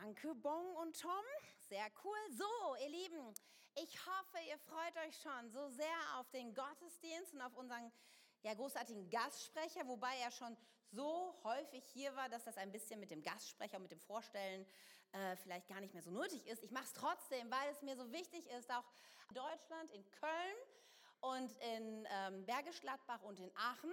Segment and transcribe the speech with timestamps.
[0.00, 1.10] Danke, Bong und Tom.
[1.68, 2.16] Sehr cool.
[2.30, 3.34] So, ihr Lieben,
[3.74, 7.92] ich hoffe, ihr freut euch schon so sehr auf den Gottesdienst und auf unseren
[8.40, 10.56] ja, großartigen Gastsprecher, wobei er schon
[10.92, 14.66] so häufig hier war, dass das ein bisschen mit dem Gastsprecher und mit dem Vorstellen
[15.12, 16.62] äh, vielleicht gar nicht mehr so nötig ist.
[16.62, 18.84] Ich mache es trotzdem, weil es mir so wichtig ist, auch
[19.28, 20.56] in Deutschland, in Köln
[21.20, 23.92] und in ähm, Bergisch Gladbach und in Aachen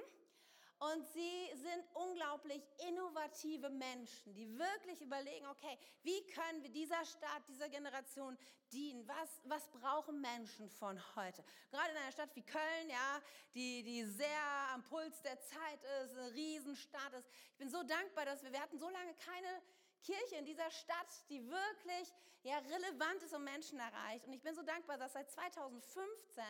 [0.79, 7.43] und sie sind unglaublich innovative Menschen, die wirklich überlegen, okay, wie können wir dieser Stadt,
[7.49, 8.37] dieser Generation
[8.71, 9.05] dienen?
[9.05, 11.43] Was, was brauchen Menschen von heute?
[11.69, 13.21] Gerade in einer Stadt wie Köln, ja,
[13.53, 14.41] die, die sehr
[14.73, 17.27] am Puls der Zeit ist, eine Riesenstadt ist.
[17.51, 19.61] Ich bin so dankbar, dass wir, wir hatten so lange keine
[20.01, 24.25] Kirche in dieser Stadt, die wirklich ja, relevant ist und Menschen erreicht.
[24.25, 26.43] Und ich bin so dankbar, dass seit 2015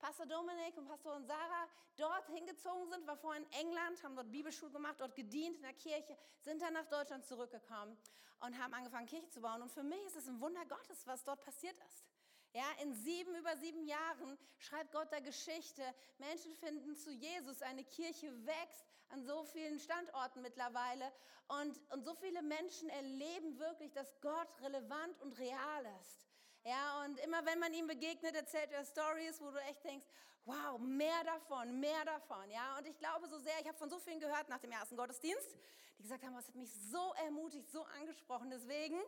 [0.00, 4.72] Pastor Dominik und Pastorin Sarah dort hingezogen sind, war vorher in England, haben dort Bibelschule
[4.72, 7.96] gemacht, dort gedient in der Kirche, sind dann nach Deutschland zurückgekommen
[8.40, 9.60] und haben angefangen, Kirche zu bauen.
[9.60, 12.06] Und für mich ist es ein Wunder Gottes, was dort passiert ist.
[12.52, 15.82] Ja, in sieben, über sieben Jahren schreibt Gott der Geschichte.
[16.18, 17.62] Menschen finden zu Jesus.
[17.62, 21.12] Eine Kirche wächst an so vielen Standorten mittlerweile.
[21.46, 26.29] Und, und so viele Menschen erleben wirklich, dass Gott relevant und real ist.
[26.64, 30.06] Ja, und immer wenn man ihm begegnet, erzählt er Stories, wo du echt denkst,
[30.44, 32.50] wow, mehr davon, mehr davon.
[32.50, 34.96] Ja, und ich glaube so sehr, ich habe von so vielen gehört nach dem ersten
[34.96, 35.56] Gottesdienst,
[35.98, 38.50] die gesagt haben, es hat mich so ermutigt, so angesprochen.
[38.50, 38.98] Deswegen,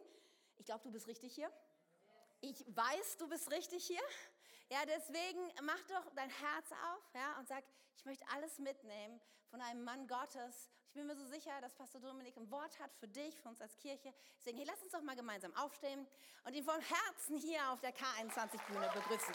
[0.57, 1.51] ich glaube, du bist richtig hier
[2.43, 4.03] ich weiß, du bist richtig hier.
[4.69, 7.65] Ja, deswegen mach doch dein Herz auf, ja, und sag,
[7.97, 10.69] ich möchte alles mitnehmen von einem Mann Gottes.
[10.93, 13.63] Ich bin mir so sicher, dass Pastor Dominik ein Wort hat für dich, für uns
[13.63, 14.13] als Kirche.
[14.39, 16.07] Deswegen, hey, lass uns doch mal gemeinsam aufstehen
[16.45, 19.35] und ihn von Herzen hier auf der K21-Bühne begrüßen.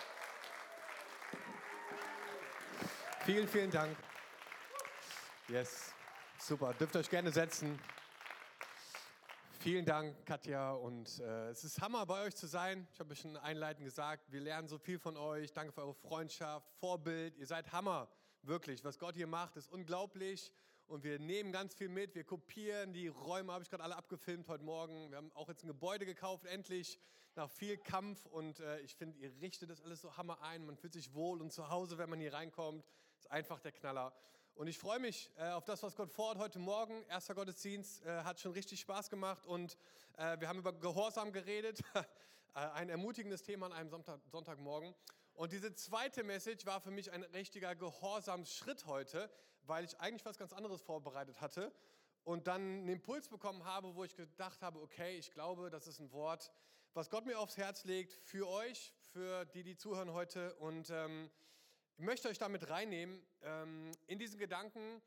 [3.26, 3.98] Vielen, vielen Dank.
[5.48, 5.96] Yes,
[6.38, 6.76] super.
[6.76, 7.80] Dürft euch gerne setzen.
[9.58, 10.74] Vielen Dank, Katja.
[10.74, 12.88] Und äh, es ist Hammer, bei euch zu sein.
[12.94, 15.54] Ich habe schon einleitend gesagt, wir lernen so viel von euch.
[15.54, 17.36] Danke für eure Freundschaft, Vorbild.
[17.36, 18.08] Ihr seid Hammer,
[18.44, 18.84] wirklich.
[18.84, 20.54] Was Gott hier macht, ist unglaublich.
[20.88, 22.16] Und wir nehmen ganz viel mit.
[22.16, 25.10] Wir kopieren die Räume, habe ich gerade alle abgefilmt heute Morgen.
[25.10, 26.98] Wir haben auch jetzt ein Gebäude gekauft, endlich,
[27.36, 28.26] nach viel Kampf.
[28.26, 30.66] Und äh, ich finde, ihr richtet das alles so Hammer ein.
[30.66, 32.86] Man fühlt sich wohl und zu Hause, wenn man hier reinkommt.
[33.20, 34.14] Ist einfach der Knaller.
[34.56, 37.04] Und ich freue mich äh, auf das, was Gott vorhat heute Morgen.
[37.10, 39.78] Erster Gottesdienst äh, hat schon richtig Spaß gemacht und
[40.18, 41.82] äh, wir haben über Gehorsam geredet.
[42.56, 44.96] Äh, ein ermutigendes Thema an einem Sonntag, Sonntagmorgen.
[45.36, 49.30] Und diese zweite Message war für mich ein richtiger Gehorsamsschritt heute,
[49.68, 51.72] weil ich eigentlich was ganz anderes vorbereitet hatte
[52.24, 56.00] und dann einen Impuls bekommen habe, wo ich gedacht habe, okay, ich glaube, das ist
[56.00, 56.52] ein Wort,
[56.94, 60.56] was Gott mir aufs Herz legt für euch, für die, die zuhören heute.
[60.56, 61.30] Und ähm,
[61.96, 65.02] ich möchte euch damit reinnehmen ähm, in diesen Gedanken.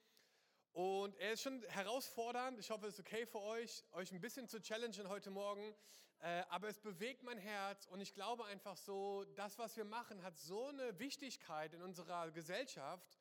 [0.72, 2.58] Und er ist schon herausfordernd.
[2.58, 5.74] Ich hoffe, es ist okay für euch, euch ein bisschen zu challengen heute Morgen.
[6.20, 10.22] Äh, aber es bewegt mein Herz und ich glaube einfach so, das, was wir machen,
[10.22, 13.19] hat so eine Wichtigkeit in unserer Gesellschaft,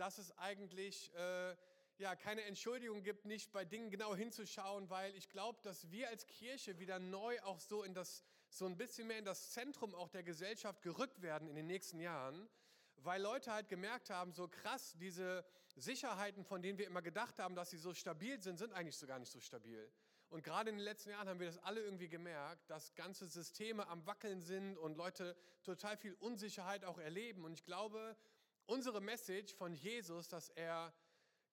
[0.00, 1.54] dass es eigentlich äh,
[1.98, 6.26] ja, keine Entschuldigung gibt, nicht bei Dingen genau hinzuschauen, weil ich glaube, dass wir als
[6.26, 10.08] Kirche wieder neu auch so in das, so ein bisschen mehr in das Zentrum auch
[10.08, 12.48] der Gesellschaft gerückt werden in den nächsten Jahren
[13.04, 15.44] weil Leute halt gemerkt haben, so krass, diese
[15.76, 19.06] Sicherheiten, von denen wir immer gedacht haben, dass sie so stabil sind, sind eigentlich so
[19.06, 19.90] gar nicht so stabil.
[20.28, 23.88] Und gerade in den letzten Jahren haben wir das alle irgendwie gemerkt, dass ganze Systeme
[23.88, 27.44] am Wackeln sind und Leute total viel Unsicherheit auch erleben.
[27.44, 28.16] Und ich glaube,
[28.70, 30.94] unsere Message von Jesus, dass er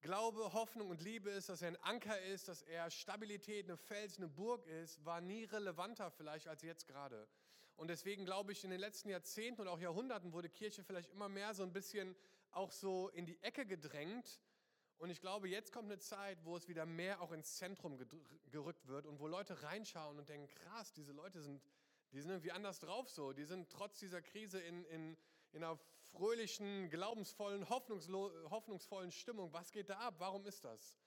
[0.01, 4.17] Glaube, Hoffnung und Liebe ist, dass er ein Anker ist, dass er Stabilität, eine Fels,
[4.17, 7.27] eine Burg ist, war nie relevanter vielleicht als jetzt gerade.
[7.75, 11.27] Und deswegen glaube ich, in den letzten Jahrzehnten und auch Jahrhunderten wurde Kirche vielleicht immer
[11.27, 12.15] mehr so ein bisschen
[12.51, 14.39] auch so in die Ecke gedrängt.
[14.99, 17.97] Und ich glaube, jetzt kommt eine Zeit, wo es wieder mehr auch ins Zentrum
[18.51, 21.63] gerückt wird und wo Leute reinschauen und denken, krass, diese Leute sind,
[22.11, 23.33] die sind irgendwie anders drauf so.
[23.33, 25.17] Die sind trotz dieser Krise in, in,
[25.51, 25.79] in einer
[26.17, 29.53] fröhlichen, glaubensvollen, hoffnungsvollen Stimmung.
[29.53, 30.15] Was geht da ab?
[30.17, 30.97] Warum ist das?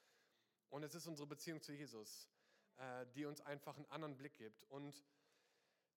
[0.68, 2.30] Und es ist unsere Beziehung zu Jesus,
[2.76, 4.62] äh, die uns einfach einen anderen Blick gibt.
[4.70, 5.04] Und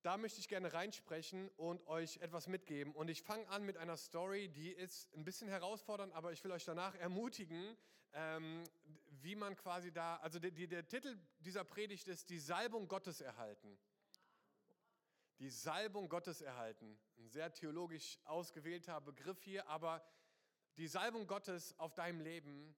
[0.01, 2.93] da möchte ich gerne reinsprechen und euch etwas mitgeben.
[2.95, 6.51] Und ich fange an mit einer Story, die ist ein bisschen herausfordernd, aber ich will
[6.51, 7.77] euch danach ermutigen,
[8.13, 8.63] ähm,
[9.21, 13.77] wie man quasi da, also der, der Titel dieser Predigt ist die Salbung Gottes erhalten
[15.39, 16.99] die Salbung Gottes erhalten.
[17.17, 20.05] Ein sehr theologisch ausgewählter Begriff hier, aber
[20.77, 22.75] die Salbung Gottes auf deinem Leben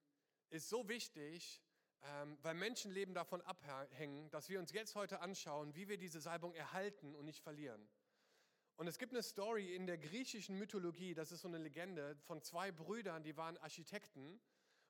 [0.49, 1.61] ist so wichtig,
[2.03, 6.53] ähm, weil Menschenleben davon abhängen, dass wir uns jetzt heute anschauen, wie wir diese Salbung
[6.53, 7.87] erhalten und nicht verlieren.
[8.77, 12.41] Und es gibt eine Story in der griechischen Mythologie, das ist so eine Legende von
[12.41, 14.41] zwei Brüdern, die waren Architekten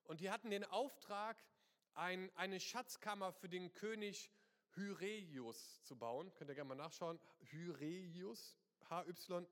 [0.02, 1.36] und die hatten den Auftrag,
[1.94, 4.30] ein, eine Schatzkammer für den König
[4.76, 6.32] Hyreus zu bauen.
[6.34, 7.18] Könnt ihr gerne mal nachschauen.
[7.40, 8.56] Hyreus,
[8.88, 9.48] H-Y-R-I-E-U-S,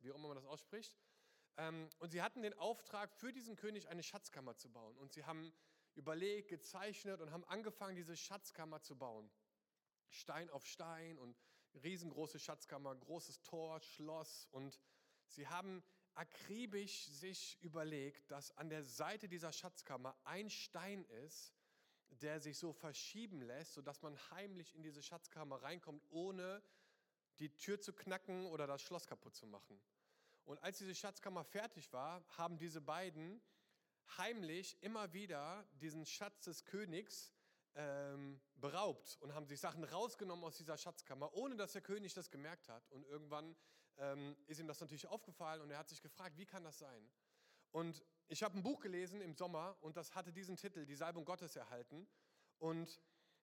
[0.00, 0.96] wie auch immer man das ausspricht.
[1.58, 4.96] Ähm, und sie hatten den Auftrag, für diesen König eine Schatzkammer zu bauen.
[4.96, 5.52] Und sie haben
[5.94, 9.30] überlegt, gezeichnet und haben angefangen, diese Schatzkammer zu bauen.
[10.08, 11.36] Stein auf Stein und
[11.82, 14.48] riesengroße Schatzkammer, großes Tor, Schloss.
[14.50, 14.80] Und
[15.26, 15.82] sie haben
[16.14, 21.54] akribisch sich überlegt, dass an der Seite dieser Schatzkammer ein Stein ist,
[22.20, 26.62] der sich so verschieben lässt, sodass man heimlich in diese Schatzkammer reinkommt, ohne
[27.38, 29.80] die Tür zu knacken oder das Schloss kaputt zu machen.
[30.44, 33.40] Und als diese Schatzkammer fertig war, haben diese beiden
[34.16, 37.32] heimlich immer wieder diesen Schatz des Königs
[37.74, 42.30] ähm, beraubt und haben sich Sachen rausgenommen aus dieser Schatzkammer, ohne dass der König das
[42.30, 42.90] gemerkt hat.
[42.90, 43.56] Und irgendwann
[43.98, 47.10] ähm, ist ihm das natürlich aufgefallen und er hat sich gefragt, wie kann das sein?
[47.70, 51.26] Und ich habe ein Buch gelesen im Sommer und das hatte diesen Titel, Die Salbung
[51.26, 52.08] Gottes erhalten.
[52.58, 52.98] Und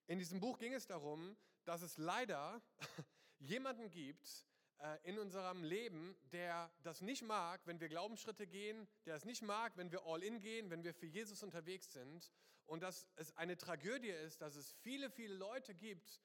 [0.08, 2.60] in diesem Buch ging es darum, dass es leider
[3.38, 4.48] jemanden gibt
[4.78, 9.42] äh, in unserem Leben, der das nicht mag, wenn wir Glaubensschritte gehen, der es nicht
[9.42, 12.32] mag, wenn wir all in gehen, wenn wir für Jesus unterwegs sind.
[12.66, 16.20] Und dass es eine Tragödie ist, dass es viele, viele Leute gibt,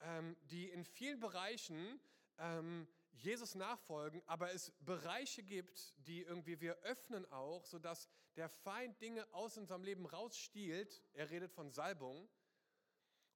[0.00, 2.00] ähm, die in vielen Bereichen
[2.38, 2.88] ähm,
[3.22, 9.26] Jesus nachfolgen, aber es Bereiche gibt, die irgendwie wir öffnen auch, sodass der Feind Dinge
[9.32, 11.02] aus unserem Leben rausstiehlt.
[11.12, 12.28] Er redet von Salbung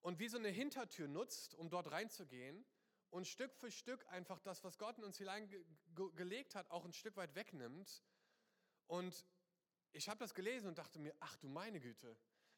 [0.01, 2.65] und wie so eine Hintertür nutzt, um dort reinzugehen
[3.11, 7.17] und Stück für Stück einfach das, was Gott in uns hineingelegt hat, auch ein Stück
[7.17, 8.03] weit wegnimmt.
[8.87, 9.27] Und
[9.93, 12.17] ich habe das gelesen und dachte mir, ach du meine Güte,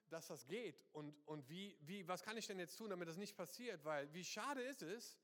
[0.09, 3.17] dass das geht und, und wie, wie, was kann ich denn jetzt tun, damit das
[3.17, 3.85] nicht passiert?
[3.85, 5.19] Weil wie schade ist es,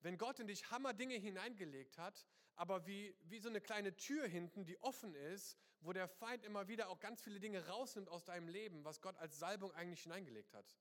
[0.00, 2.26] wenn Gott in dich Hammer Dinge hineingelegt hat,
[2.56, 6.68] aber wie, wie so eine kleine Tür hinten, die offen ist, wo der Feind immer
[6.68, 10.52] wieder auch ganz viele Dinge rausnimmt aus deinem Leben, was Gott als Salbung eigentlich hineingelegt
[10.52, 10.76] hat.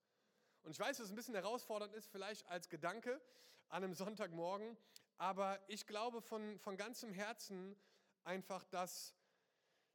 [0.64, 3.22] Und ich weiß, dass es ein bisschen herausfordernd ist, vielleicht als Gedanke
[3.70, 4.78] an einem Sonntagmorgen,
[5.18, 7.78] aber ich glaube von, von ganzem Herzen
[8.24, 9.16] einfach, dass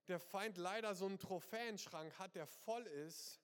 [0.09, 3.41] der Feind leider so einen Trophäenschrank hat, der voll ist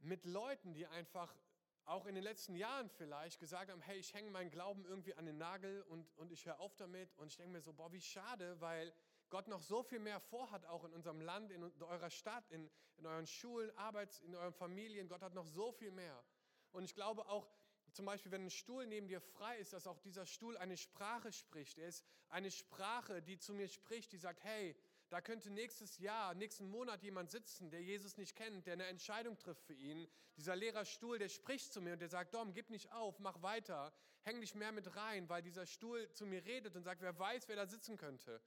[0.00, 1.34] mit Leuten, die einfach
[1.84, 5.26] auch in den letzten Jahren vielleicht gesagt haben, hey, ich hänge meinen Glauben irgendwie an
[5.26, 7.14] den Nagel und, und ich höre auf damit.
[7.16, 8.92] Und ich denke mir so, boah, wie schade, weil
[9.30, 13.06] Gott noch so viel mehr vorhat, auch in unserem Land, in eurer Stadt, in, in
[13.06, 15.08] euren Schulen, Arbeits-, in euren Familien.
[15.08, 16.22] Gott hat noch so viel mehr.
[16.70, 17.48] Und ich glaube auch,
[17.92, 21.32] zum Beispiel, wenn ein Stuhl neben dir frei ist, dass auch dieser Stuhl eine Sprache
[21.32, 21.78] spricht.
[21.78, 24.74] Er ist eine Sprache, die zu mir spricht, die sagt, hey,
[25.12, 29.36] da könnte nächstes Jahr, nächsten Monat jemand sitzen, der Jesus nicht kennt, der eine Entscheidung
[29.36, 30.08] trifft für ihn.
[30.38, 33.92] Dieser Lehrerstuhl, der spricht zu mir und der sagt, Dom, gib nicht auf, mach weiter,
[34.22, 37.46] häng nicht mehr mit rein, weil dieser Stuhl zu mir redet und sagt, wer weiß,
[37.48, 38.40] wer da sitzen könnte.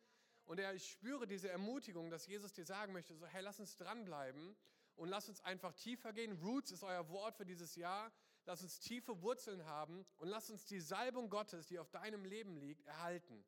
[0.45, 3.75] Und er, ich spüre diese Ermutigung, dass Jesus dir sagen möchte, so, hey, lass uns
[3.75, 4.55] dranbleiben
[4.95, 6.31] und lass uns einfach tiefer gehen.
[6.41, 8.11] Roots ist euer Wort für dieses Jahr.
[8.45, 12.57] Lass uns tiefe Wurzeln haben und lass uns die Salbung Gottes, die auf deinem Leben
[12.57, 13.45] liegt, erhalten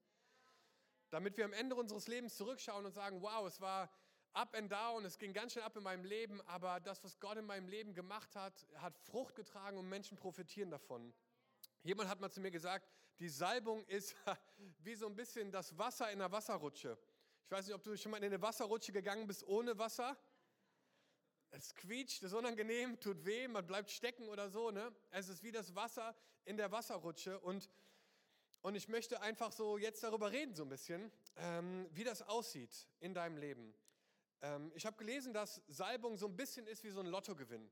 [1.09, 3.89] damit wir am Ende unseres Lebens zurückschauen und sagen, wow, es war
[4.33, 7.37] up and down, es ging ganz schön ab in meinem Leben, aber das, was Gott
[7.37, 11.13] in meinem Leben gemacht hat, hat Frucht getragen und Menschen profitieren davon.
[11.83, 12.87] Jemand hat mal zu mir gesagt,
[13.19, 14.15] die Salbung ist
[14.83, 16.97] wie so ein bisschen das Wasser in einer Wasserrutsche.
[17.45, 20.17] Ich weiß nicht, ob du schon mal in eine Wasserrutsche gegangen bist ohne Wasser.
[21.49, 24.69] Es quietscht, es ist unangenehm, tut weh, man bleibt stecken oder so.
[24.69, 24.93] Ne?
[25.11, 27.69] Es ist wie das Wasser in der Wasserrutsche und
[28.61, 32.87] und ich möchte einfach so jetzt darüber reden, so ein bisschen, ähm, wie das aussieht
[32.99, 33.73] in deinem Leben.
[34.41, 37.69] Ähm, ich habe gelesen, dass Salbung so ein bisschen ist wie so ein Lottogewinn.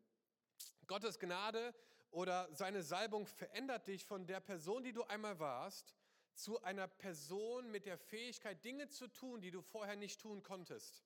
[0.87, 1.73] Gottes Gnade
[2.11, 5.95] oder seine Salbung verändert dich von der Person, die du einmal warst,
[6.33, 11.03] zu einer Person mit der Fähigkeit, Dinge zu tun, die du vorher nicht tun konntest.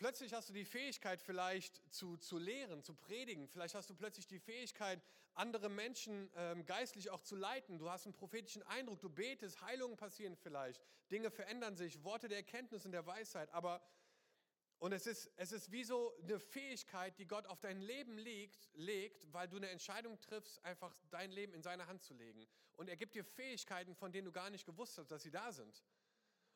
[0.00, 3.46] Plötzlich hast du die Fähigkeit vielleicht zu, zu lehren, zu predigen.
[3.48, 4.98] Vielleicht hast du plötzlich die Fähigkeit,
[5.34, 7.78] andere Menschen ähm, geistlich auch zu leiten.
[7.78, 12.38] Du hast einen prophetischen Eindruck, du betest, Heilungen passieren vielleicht, Dinge verändern sich, Worte der
[12.38, 13.50] Erkenntnis und der Weisheit.
[13.50, 13.82] Aber,
[14.78, 18.70] und es ist, es ist wie so eine Fähigkeit, die Gott auf dein Leben legt,
[18.72, 22.48] legt, weil du eine Entscheidung triffst, einfach dein Leben in seine Hand zu legen.
[22.72, 25.52] Und er gibt dir Fähigkeiten, von denen du gar nicht gewusst hast, dass sie da
[25.52, 25.84] sind.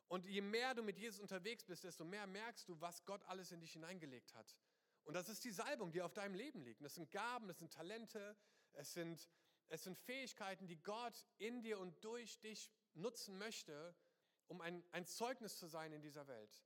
[0.08, 3.52] Und je mehr du mit Jesus unterwegs bist, desto mehr merkst du, was Gott alles
[3.52, 4.56] in dich hineingelegt hat.
[5.04, 6.82] Und das ist die Salbung, die auf deinem Leben liegt.
[6.82, 8.36] das sind Gaben, das sind Talente,
[8.72, 9.28] es sind,
[9.68, 13.94] es sind Fähigkeiten, die Gott in dir und durch dich nutzen möchte,
[14.46, 16.64] um ein, ein Zeugnis zu sein in dieser Welt.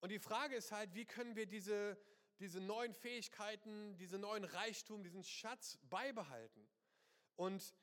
[0.00, 1.98] Und die Frage ist halt, wie können wir diese,
[2.38, 6.68] diese neuen Fähigkeiten, diese neuen Reichtum, diesen Schatz beibehalten?
[7.36, 7.74] Und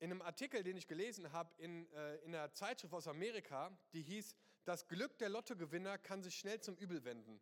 [0.00, 4.02] in einem Artikel, den ich gelesen habe in, äh, in einer Zeitschrift aus Amerika, die
[4.02, 7.40] hieß, das Glück der Lottogewinner kann sich schnell zum Übel wenden.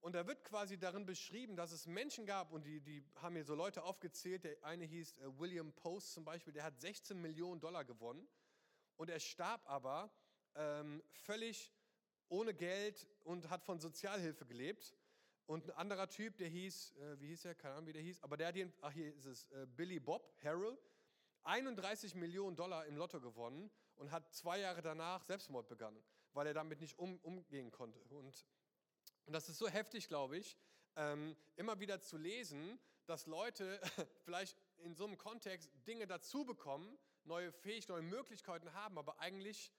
[0.00, 3.44] Und da wird quasi darin beschrieben, dass es Menschen gab, und die, die haben mir
[3.44, 4.44] so Leute aufgezählt.
[4.44, 8.28] Der eine hieß äh, William Post zum Beispiel, der hat 16 Millionen Dollar gewonnen.
[8.96, 10.10] Und er starb aber
[10.56, 11.72] ähm, völlig
[12.28, 14.96] ohne Geld und hat von Sozialhilfe gelebt.
[15.46, 18.22] Und ein anderer Typ, der hieß, äh, wie hieß er, keine Ahnung, wie der hieß,
[18.22, 20.76] aber der hat den, ach hier ist es, äh, Billy Bob Harrell,
[21.46, 26.54] 31 Millionen Dollar im Lotto gewonnen und hat zwei Jahre danach Selbstmord begangen, weil er
[26.54, 27.98] damit nicht um, umgehen konnte.
[28.10, 28.46] Und,
[29.26, 30.56] und das ist so heftig, glaube ich,
[30.96, 33.80] ähm, immer wieder zu lesen, dass Leute
[34.24, 39.72] vielleicht in so einem Kontext Dinge dazu bekommen, neue Fähigkeiten, neue Möglichkeiten haben, aber eigentlich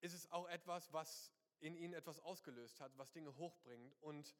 [0.00, 3.96] ist es auch etwas, was in ihnen etwas ausgelöst hat, was Dinge hochbringt.
[4.02, 4.34] Und,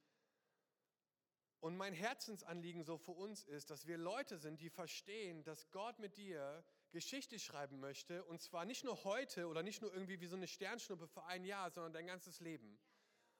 [1.61, 5.99] und mein Herzensanliegen so für uns ist, dass wir Leute sind, die verstehen, dass Gott
[5.99, 8.25] mit dir Geschichte schreiben möchte.
[8.25, 11.45] Und zwar nicht nur heute oder nicht nur irgendwie wie so eine Sternschnuppe für ein
[11.45, 12.79] Jahr, sondern dein ganzes Leben.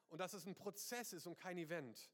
[0.09, 2.11] Und dass es ein Prozess ist und kein Event.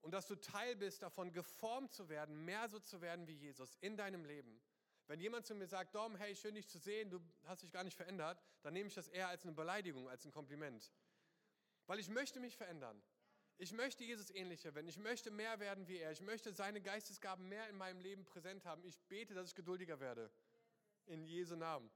[0.00, 3.76] Und dass du Teil bist davon, geformt zu werden, mehr so zu werden wie Jesus
[3.80, 4.60] in deinem Leben.
[5.06, 7.84] Wenn jemand zu mir sagt, Dom, hey, schön dich zu sehen, du hast dich gar
[7.84, 10.92] nicht verändert, dann nehme ich das eher als eine Beleidigung, als ein Kompliment.
[11.86, 13.02] Weil ich möchte mich verändern.
[13.62, 14.88] Ich möchte Jesus ähnlicher werden.
[14.88, 16.10] Ich möchte mehr werden wie er.
[16.10, 18.82] Ich möchte seine Geistesgaben mehr in meinem Leben präsent haben.
[18.82, 20.32] Ich bete, dass ich geduldiger werde.
[21.06, 21.88] In Jesu Namen.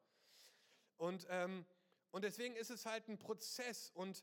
[0.97, 1.67] Und, ähm,
[2.13, 3.91] und deswegen ist es halt ein Prozess.
[3.95, 4.23] Und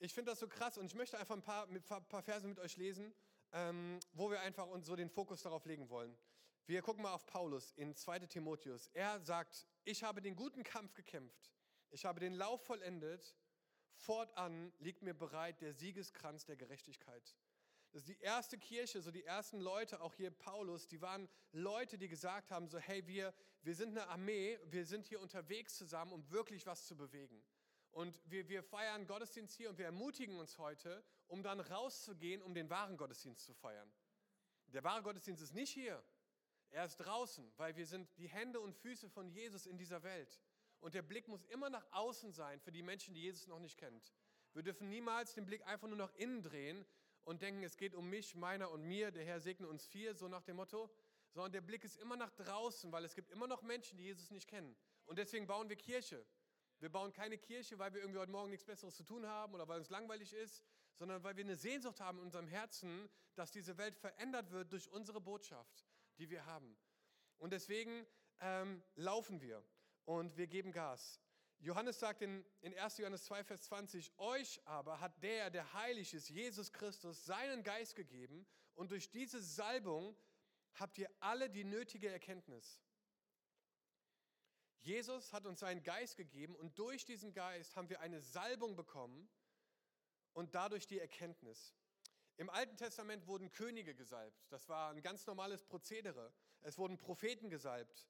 [0.00, 0.76] ich finde das so krass.
[0.76, 3.14] Und ich möchte einfach ein paar, ein paar Verse mit euch lesen,
[3.52, 6.18] ähm, wo wir einfach uns so den Fokus darauf legen wollen.
[6.66, 8.88] Wir gucken mal auf Paulus in 2 Timotheus.
[8.92, 11.52] Er sagt, ich habe den guten Kampf gekämpft.
[11.90, 13.36] Ich habe den Lauf vollendet.
[13.94, 17.36] Fortan liegt mir bereit der Siegeskranz der Gerechtigkeit.
[17.92, 21.98] Das ist die erste Kirche, so die ersten Leute, auch hier Paulus, die waren Leute,
[21.98, 26.12] die gesagt haben, so hey, wir, wir sind eine Armee, wir sind hier unterwegs zusammen,
[26.12, 27.44] um wirklich was zu bewegen.
[27.90, 32.54] Und wir, wir feiern Gottesdienst hier und wir ermutigen uns heute, um dann rauszugehen, um
[32.54, 33.92] den wahren Gottesdienst zu feiern.
[34.68, 36.02] Der wahre Gottesdienst ist nicht hier.
[36.70, 40.40] Er ist draußen, weil wir sind die Hände und Füße von Jesus in dieser Welt.
[40.82, 43.78] Und der Blick muss immer nach außen sein für die Menschen, die Jesus noch nicht
[43.78, 44.12] kennt.
[44.52, 46.84] Wir dürfen niemals den Blick einfach nur nach innen drehen
[47.24, 50.28] und denken, es geht um mich, meiner und mir, der Herr segne uns vier, so
[50.28, 50.90] nach dem Motto,
[51.30, 54.30] sondern der Blick ist immer nach draußen, weil es gibt immer noch Menschen, die Jesus
[54.30, 54.76] nicht kennen.
[55.06, 56.26] Und deswegen bauen wir Kirche.
[56.80, 59.66] Wir bauen keine Kirche, weil wir irgendwie heute Morgen nichts Besseres zu tun haben oder
[59.68, 60.62] weil uns langweilig ist,
[60.94, 64.90] sondern weil wir eine Sehnsucht haben in unserem Herzen, dass diese Welt verändert wird durch
[64.90, 65.86] unsere Botschaft
[66.18, 66.76] die wir haben.
[67.38, 68.06] Und deswegen
[68.40, 69.62] ähm, laufen wir
[70.04, 71.20] und wir geben Gas.
[71.58, 72.98] Johannes sagt in, in 1.
[72.98, 77.94] Johannes 2, Vers 20, euch aber hat der, der heilig ist, Jesus Christus, seinen Geist
[77.94, 80.16] gegeben und durch diese Salbung
[80.74, 82.80] habt ihr alle die nötige Erkenntnis.
[84.80, 89.28] Jesus hat uns seinen Geist gegeben und durch diesen Geist haben wir eine Salbung bekommen
[90.32, 91.76] und dadurch die Erkenntnis.
[92.36, 94.44] Im Alten Testament wurden Könige gesalbt.
[94.50, 96.32] Das war ein ganz normales Prozedere.
[96.62, 98.08] Es wurden Propheten gesalbt.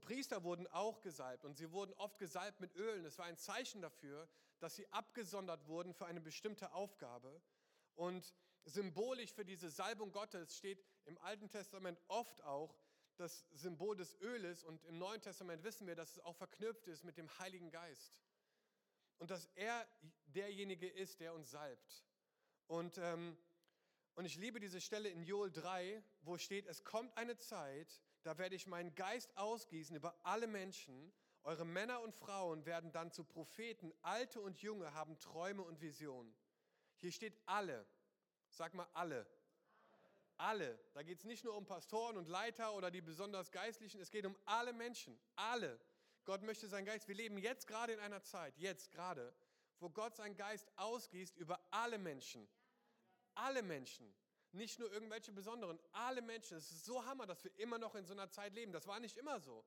[0.00, 3.04] Priester wurden auch gesalbt und sie wurden oft gesalbt mit Ölen.
[3.04, 4.28] Es war ein Zeichen dafür,
[4.58, 7.42] dass sie abgesondert wurden für eine bestimmte Aufgabe.
[7.94, 12.76] Und symbolisch für diese Salbung Gottes steht im Alten Testament oft auch
[13.16, 17.04] das Symbol des Öles und im Neuen Testament wissen wir, dass es auch verknüpft ist
[17.04, 18.18] mit dem Heiligen Geist.
[19.18, 19.86] Und dass er
[20.26, 22.04] derjenige ist, der uns salbt.
[22.66, 23.38] Und ähm,
[24.16, 28.38] und ich liebe diese Stelle in Joel 3, wo steht, es kommt eine Zeit, da
[28.38, 31.12] werde ich meinen Geist ausgießen über alle Menschen.
[31.42, 36.34] Eure Männer und Frauen werden dann zu Propheten, Alte und Junge haben Träume und Visionen.
[36.96, 37.86] Hier steht alle.
[38.50, 39.26] Sag mal alle.
[40.36, 40.78] Alle.
[40.92, 44.26] Da geht es nicht nur um Pastoren und Leiter oder die besonders Geistlichen, es geht
[44.26, 45.18] um alle Menschen.
[45.36, 45.78] Alle.
[46.24, 47.06] Gott möchte seinen Geist.
[47.06, 49.32] Wir leben jetzt gerade in einer Zeit, jetzt gerade,
[49.78, 52.48] wo Gott seinen Geist ausgießt über alle Menschen
[53.36, 54.12] alle Menschen,
[54.56, 56.56] nicht nur irgendwelche besonderen, alle Menschen.
[56.56, 58.72] Es ist so hammer, dass wir immer noch in so einer Zeit leben.
[58.72, 59.64] Das war nicht immer so.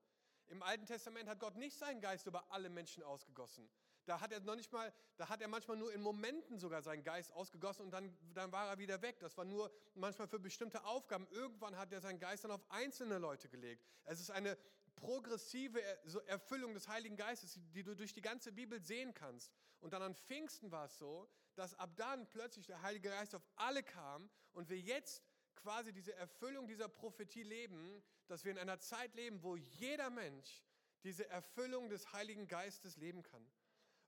[0.48, 3.70] Im Alten Testament hat Gott nicht seinen Geist über alle Menschen ausgegossen.
[4.06, 7.04] Da hat er noch nicht mal, da hat er manchmal nur in Momenten sogar seinen
[7.04, 9.20] Geist ausgegossen und dann, dann war er wieder weg.
[9.20, 11.28] Das war nur manchmal für bestimmte Aufgaben.
[11.30, 13.86] Irgendwann hat er seinen Geist dann auf einzelne Leute gelegt.
[14.04, 14.58] Es ist eine
[14.96, 15.80] progressive
[16.26, 19.52] Erfüllung des Heiligen Geistes, die du durch die ganze Bibel sehen kannst.
[19.80, 23.46] Und dann an Pfingsten war es so, dass ab dann plötzlich der Heilige Geist auf
[23.56, 25.22] alle kam und wir jetzt
[25.56, 30.64] quasi diese Erfüllung dieser Prophetie leben, dass wir in einer Zeit leben, wo jeder Mensch
[31.02, 33.50] diese Erfüllung des Heiligen Geistes leben kann.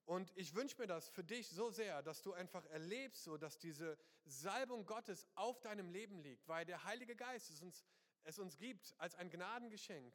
[0.04, 3.58] Und ich wünsche mir das für dich so sehr, dass du einfach erlebst, so dass
[3.58, 7.84] diese Salbung Gottes auf deinem Leben liegt, weil der Heilige Geist es uns,
[8.24, 10.14] es uns gibt als ein Gnadengeschenk.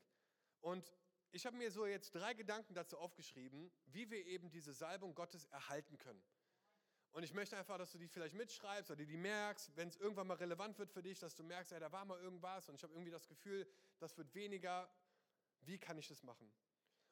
[0.60, 0.93] Und
[1.31, 5.46] ich habe mir so jetzt drei Gedanken dazu aufgeschrieben, wie wir eben diese Salbung Gottes
[5.46, 6.24] erhalten können.
[7.12, 10.28] Und ich möchte einfach, dass du die vielleicht mitschreibst oder die merkst, wenn es irgendwann
[10.28, 12.84] mal relevant wird für dich, dass du merkst, ey, da war mal irgendwas und ich
[12.84, 13.68] habe irgendwie das Gefühl,
[14.00, 14.90] das wird weniger.
[15.62, 16.52] Wie kann ich das machen?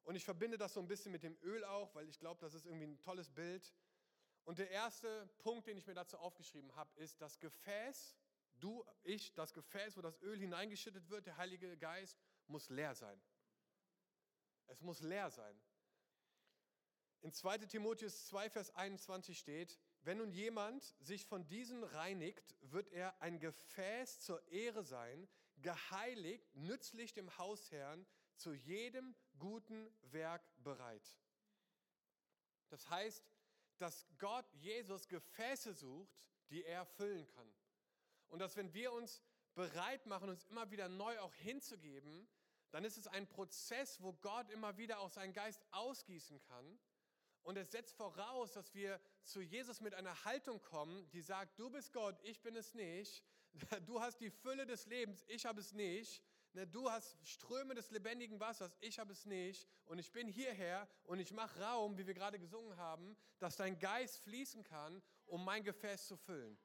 [0.04, 2.54] Und ich verbinde das so ein bisschen mit dem Öl auch, weil ich glaube, das
[2.54, 3.74] ist irgendwie ein tolles Bild.
[4.44, 8.16] Und der erste Punkt, den ich mir dazu aufgeschrieben habe, ist das Gefäß,
[8.60, 13.20] du, ich, das Gefäß, wo das Öl hineingeschüttet wird, der Heilige Geist, muss leer sein.
[14.68, 15.60] Es muss leer sein.
[17.26, 22.92] In 2 Timotheus 2, Vers 21 steht, wenn nun jemand sich von diesen reinigt, wird
[22.92, 25.28] er ein Gefäß zur Ehre sein,
[25.58, 28.06] geheiligt, nützlich dem Hausherrn,
[28.36, 31.18] zu jedem guten Werk bereit.
[32.70, 33.28] Das heißt,
[33.80, 37.52] dass Gott Jesus Gefäße sucht, die er füllen kann.
[38.28, 39.24] Und dass wenn wir uns
[39.56, 42.28] bereit machen, uns immer wieder neu auch hinzugeben,
[42.70, 46.80] dann ist es ein Prozess, wo Gott immer wieder auch seinen Geist ausgießen kann.
[47.46, 51.70] Und es setzt voraus, dass wir zu Jesus mit einer Haltung kommen, die sagt, du
[51.70, 53.24] bist Gott, ich bin es nicht.
[53.86, 56.22] Du hast die Fülle des Lebens, ich habe es nicht.
[56.54, 59.68] Ne, du hast Ströme des lebendigen Wassers, ich habe es nicht.
[59.86, 63.78] Und ich bin hierher und ich mache Raum, wie wir gerade gesungen haben, dass dein
[63.80, 66.58] Geist fließen kann, um mein Gefäß zu füllen.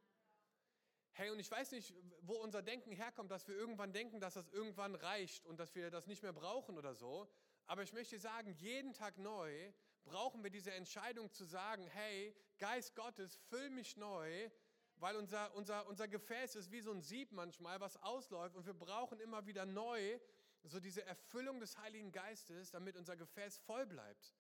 [1.13, 4.49] Hey, und ich weiß nicht, wo unser Denken herkommt, dass wir irgendwann denken, dass das
[4.49, 7.29] irgendwann reicht und dass wir das nicht mehr brauchen oder so.
[7.67, 9.73] Aber ich möchte sagen, jeden Tag neu
[10.05, 14.51] brauchen wir diese Entscheidung zu sagen, hey, Geist Gottes, füll mich neu,
[14.97, 18.75] weil unser, unser, unser Gefäß ist wie so ein Sieb manchmal, was ausläuft und wir
[18.75, 20.21] brauchen immer wieder neu
[20.65, 24.35] so diese Erfüllung des Heiligen Geistes, damit unser Gefäß voll bleibt.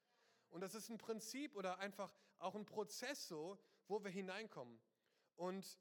[0.50, 4.78] Und das ist ein Prinzip oder einfach auch ein Prozess so, wo wir hineinkommen.
[5.36, 5.78] Und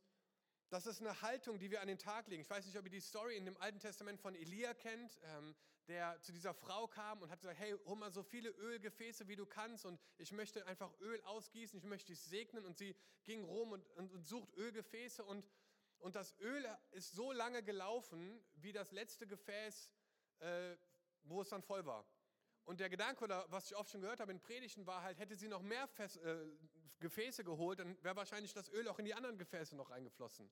[0.69, 2.41] das ist eine Haltung, die wir an den Tag legen.
[2.41, 5.19] Ich weiß nicht, ob ihr die Story in dem Alten Testament von Elia kennt.
[5.89, 9.35] Der zu dieser Frau kam und hat gesagt, hey, hol mal so viele Ölgefäße, wie
[9.35, 12.63] du kannst und ich möchte einfach Öl ausgießen, ich möchte dich segnen.
[12.63, 15.49] Und sie ging rum und, und, und sucht Ölgefäße und,
[15.97, 19.89] und das Öl ist so lange gelaufen, wie das letzte Gefäß,
[20.37, 20.77] äh,
[21.23, 22.05] wo es dann voll war.
[22.65, 25.35] Und der Gedanke, oder was ich oft schon gehört habe in Predigten, war halt, hätte
[25.35, 26.45] sie noch mehr Fäß, äh,
[26.99, 30.51] Gefäße geholt, dann wäre wahrscheinlich das Öl auch in die anderen Gefäße noch reingeflossen.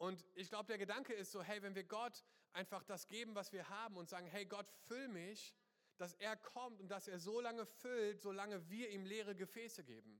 [0.00, 3.52] Und ich glaube, der Gedanke ist so, hey, wenn wir Gott einfach das geben, was
[3.52, 5.54] wir haben und sagen, hey Gott, füll mich,
[5.98, 10.18] dass er kommt und dass er so lange füllt, solange wir ihm leere Gefäße geben.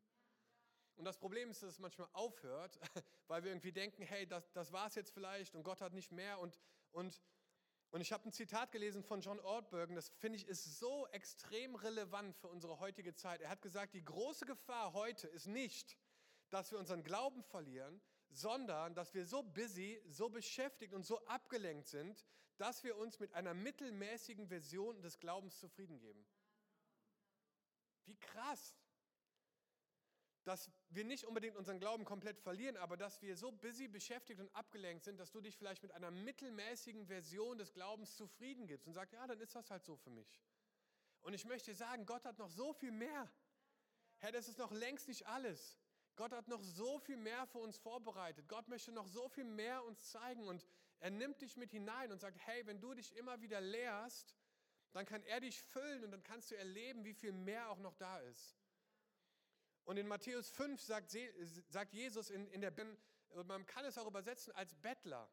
[0.96, 2.78] Und das Problem ist, dass es manchmal aufhört,
[3.26, 6.12] weil wir irgendwie denken, hey, das, das war es jetzt vielleicht und Gott hat nicht
[6.12, 6.38] mehr.
[6.40, 7.22] Und, und,
[7.88, 11.74] und ich habe ein Zitat gelesen von John Ortbergen, das finde ich ist so extrem
[11.74, 13.40] relevant für unsere heutige Zeit.
[13.40, 15.96] Er hat gesagt, die große Gefahr heute ist nicht,
[16.50, 21.88] dass wir unseren Glauben verlieren, sondern dass wir so busy, so beschäftigt und so abgelenkt
[21.88, 22.24] sind,
[22.56, 26.26] dass wir uns mit einer mittelmäßigen Version des Glaubens zufrieden geben.
[28.04, 28.76] Wie krass!
[30.44, 34.54] Dass wir nicht unbedingt unseren Glauben komplett verlieren, aber dass wir so busy beschäftigt und
[34.54, 38.94] abgelenkt sind, dass du dich vielleicht mit einer mittelmäßigen Version des Glaubens zufrieden gibst und
[38.94, 40.40] sagst, ja, dann ist das halt so für mich.
[41.22, 43.30] Und ich möchte sagen, Gott hat noch so viel mehr.
[44.18, 45.79] Herr, das ist noch längst nicht alles.
[46.20, 48.46] Gott hat noch so viel mehr für uns vorbereitet.
[48.46, 50.66] Gott möchte noch so viel mehr uns zeigen und
[50.98, 54.36] er nimmt dich mit hinein und sagt, hey, wenn du dich immer wieder lehrst,
[54.92, 57.94] dann kann er dich füllen und dann kannst du erleben, wie viel mehr auch noch
[57.94, 58.58] da ist.
[59.84, 61.16] Und in Matthäus 5 sagt,
[61.68, 62.98] sagt Jesus in, in der Bibel,
[63.46, 65.26] man kann es auch übersetzen als Bettler.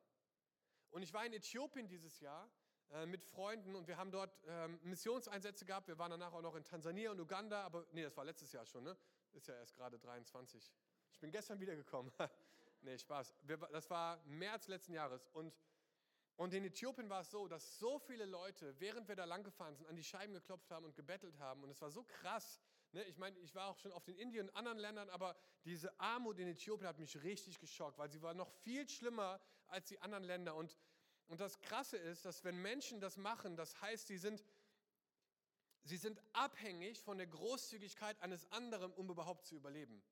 [0.91, 2.50] Und ich war in Äthiopien dieses Jahr
[2.91, 5.89] äh, mit Freunden und wir haben dort ähm, Missionseinsätze gehabt.
[5.89, 8.65] Wir waren danach auch noch in Tansania und Uganda, aber nee, das war letztes Jahr
[8.65, 8.97] schon, ne?
[9.38, 10.73] Ist ja erst gerade 23.
[11.12, 12.12] Ich bin gestern wiedergekommen.
[12.82, 13.36] nee, Spaß.
[13.71, 15.28] Das war März letzten Jahres.
[15.28, 15.56] Und,
[16.38, 19.76] und in Äthiopien war es so, dass so viele Leute, während wir da lang gefahren
[19.76, 21.63] sind, an die Scheiben geklopft haben und gebettelt haben.
[21.63, 22.60] Und es war so krass.
[22.93, 23.04] Ne?
[23.04, 26.39] Ich meine, ich war auch schon auf den Indien und anderen Ländern, aber diese Armut
[26.39, 30.23] in Äthiopien hat mich richtig geschockt, weil sie war noch viel schlimmer als die anderen
[30.23, 30.56] Länder.
[30.56, 30.76] Und,
[31.28, 34.43] und das Krasse ist, dass wenn Menschen das machen, das heißt, sie sind
[35.88, 40.04] Sie sind abhängig von der Großzügigkeit eines anderen, um überhaupt zu überleben.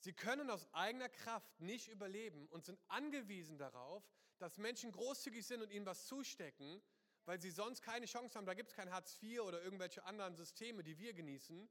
[0.00, 4.02] Sie können aus eigener Kraft nicht überleben und sind angewiesen darauf,
[4.38, 6.82] dass Menschen großzügig sind und ihnen was zustecken,
[7.26, 8.46] weil sie sonst keine Chance haben.
[8.46, 11.68] Da gibt es kein Hartz IV oder irgendwelche anderen Systeme, die wir genießen,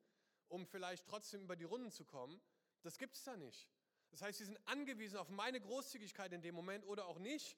[0.47, 2.41] um vielleicht trotzdem über die Runden zu kommen.
[2.81, 3.67] Das gibt es da nicht.
[4.09, 7.57] Das heißt, sie sind angewiesen auf meine Großzügigkeit in dem Moment oder auch nicht,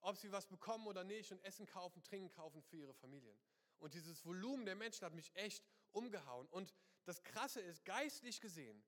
[0.00, 3.38] ob sie was bekommen oder nicht und Essen kaufen, Trinken kaufen für ihre Familien.
[3.78, 6.46] Und dieses Volumen der Menschen hat mich echt umgehauen.
[6.48, 8.82] Und das Krasse ist, geistlich gesehen,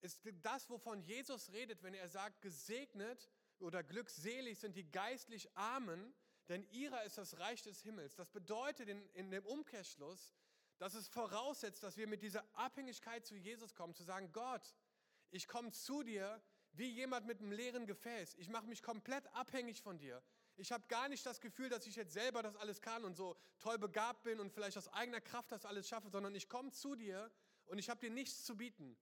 [0.00, 6.14] ist das, wovon Jesus redet, wenn er sagt, gesegnet oder glückselig sind die geistlich Armen,
[6.48, 8.14] denn ihrer ist das Reich des Himmels.
[8.16, 10.34] Das bedeutet in, in dem Umkehrschluss,
[10.78, 14.74] dass es voraussetzt, dass wir mit dieser Abhängigkeit zu Jesus kommen, zu sagen, Gott,
[15.30, 16.40] Ich komme zu dir
[16.74, 18.34] wie jemand mit einem leeren Gefäß.
[18.36, 20.22] Ich mache mich komplett abhängig von dir.
[20.56, 23.36] Ich habe gar nicht das Gefühl, dass ich jetzt selber das alles kann und so
[23.58, 26.94] toll begabt bin und vielleicht aus eigener Kraft das alles schaffe, sondern ich komme zu
[26.94, 27.30] dir
[27.66, 28.96] und ich habe dir nichts zu bieten,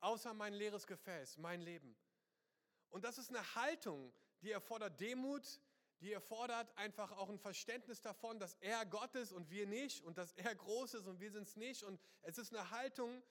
[0.00, 1.96] außer mein leeres Gefäß, mein Leben.
[2.90, 5.60] Und das ist eine Haltung, die erfordert Demut,
[6.00, 10.18] die erfordert einfach auch ein Verständnis davon, dass er Gott ist und wir nicht und
[10.18, 11.84] dass er groß ist und wir sind es nicht.
[11.84, 13.22] Und es ist eine Haltung,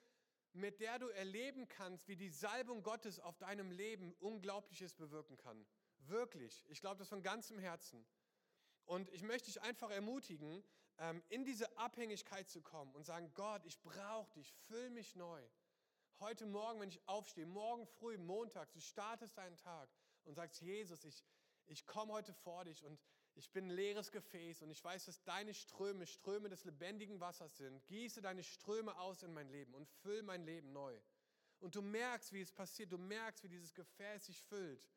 [0.53, 5.65] mit der du erleben kannst, wie die Salbung Gottes auf deinem Leben Unglaubliches bewirken kann.
[6.07, 6.63] Wirklich.
[6.69, 8.05] Ich glaube das von ganzem Herzen.
[8.85, 10.63] Und ich möchte dich einfach ermutigen,
[10.97, 15.41] ähm, in diese Abhängigkeit zu kommen und sagen, Gott, ich brauche dich, füll mich neu.
[16.19, 19.89] Heute Morgen, wenn ich aufstehe, morgen früh, montags, du startest deinen Tag
[20.23, 21.25] und sagst, Jesus, ich,
[21.65, 23.01] ich komme heute vor dich und
[23.33, 27.57] ich bin ein leeres Gefäß und ich weiß, dass deine Ströme Ströme des lebendigen Wassers
[27.57, 27.85] sind.
[27.87, 30.97] Gieße deine Ströme aus in mein Leben und füll mein Leben neu.
[31.59, 34.87] Und du merkst, wie es passiert, du merkst, wie dieses Gefäß sich füllt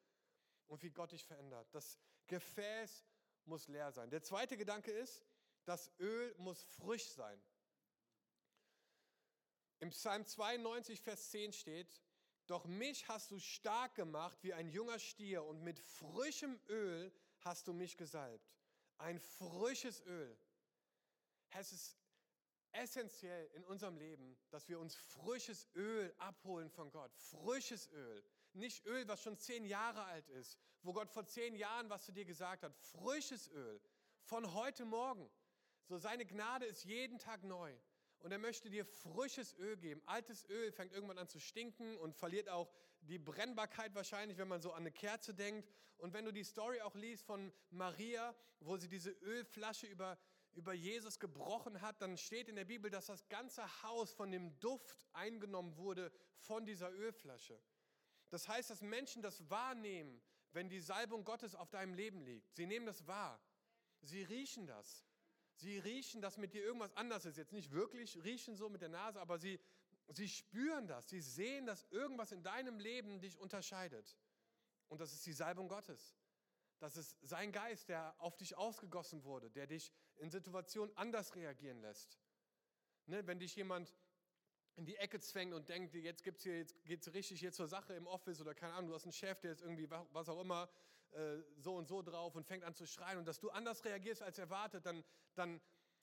[0.69, 1.67] und wie Gott dich verändert.
[1.73, 3.05] Das Gefäß
[3.45, 4.11] muss leer sein.
[4.11, 5.23] Der zweite Gedanke ist,
[5.65, 7.43] das Öl muss frisch sein.
[9.81, 12.03] Im Psalm 92, Vers 10 steht,
[12.47, 17.69] doch mich hast du stark gemacht wie ein junger Stier und mit frischem Öl hast
[17.69, 18.51] du mich gesalbt.
[18.97, 20.37] Ein frisches Öl.
[21.51, 21.97] Es ist
[22.73, 27.15] essentiell in unserem Leben, dass wir uns frisches Öl abholen von Gott.
[27.15, 28.25] Frisches Öl.
[28.53, 32.13] Nicht Öl, was schon zehn Jahre alt ist, wo Gott vor zehn Jahren was zu
[32.13, 32.75] dir gesagt hat.
[32.77, 33.81] Frisches Öl
[34.23, 35.31] von heute Morgen.
[35.85, 37.75] So seine Gnade ist jeden Tag neu.
[38.21, 40.03] Und er möchte dir frisches Öl geben.
[40.07, 44.61] Altes Öl fängt irgendwann an zu stinken und verliert auch die Brennbarkeit wahrscheinlich, wenn man
[44.61, 45.71] so an eine Kerze denkt.
[45.99, 50.19] Und wenn du die Story auch liest von Maria, wo sie diese Ölflasche über,
[50.53, 54.59] über Jesus gebrochen hat, dann steht in der Bibel, dass das ganze Haus von dem
[54.59, 57.61] Duft eingenommen wurde von dieser Ölflasche.
[58.31, 60.21] Das heißt, dass Menschen das wahrnehmen,
[60.53, 62.55] wenn die Salbung Gottes auf deinem Leben liegt.
[62.55, 63.41] Sie nehmen das wahr.
[64.03, 65.05] Sie riechen das.
[65.55, 67.37] Sie riechen, dass mit dir irgendwas anders ist.
[67.37, 69.61] Jetzt nicht wirklich riechen so mit der Nase, aber sie,
[70.09, 71.09] sie spüren das.
[71.09, 74.17] Sie sehen, dass irgendwas in deinem Leben dich unterscheidet.
[74.89, 76.17] Und das ist die Salbung Gottes.
[76.79, 81.81] Das ist sein Geist, der auf dich ausgegossen wurde, der dich in Situationen anders reagieren
[81.81, 82.21] lässt.
[83.07, 83.93] Ne, wenn dich jemand
[84.79, 87.67] in die Ecke zwängt und denkt, jetzt, gibt's hier, jetzt geht es richtig hier zur
[87.67, 90.41] Sache im Office oder keine Ahnung, du hast einen Chef, der ist irgendwie was auch
[90.41, 90.71] immer
[91.11, 94.23] äh, so und so drauf und fängt an zu schreien und dass du anders reagierst
[94.23, 95.03] als erwartet, dann,
[95.35, 95.61] dann,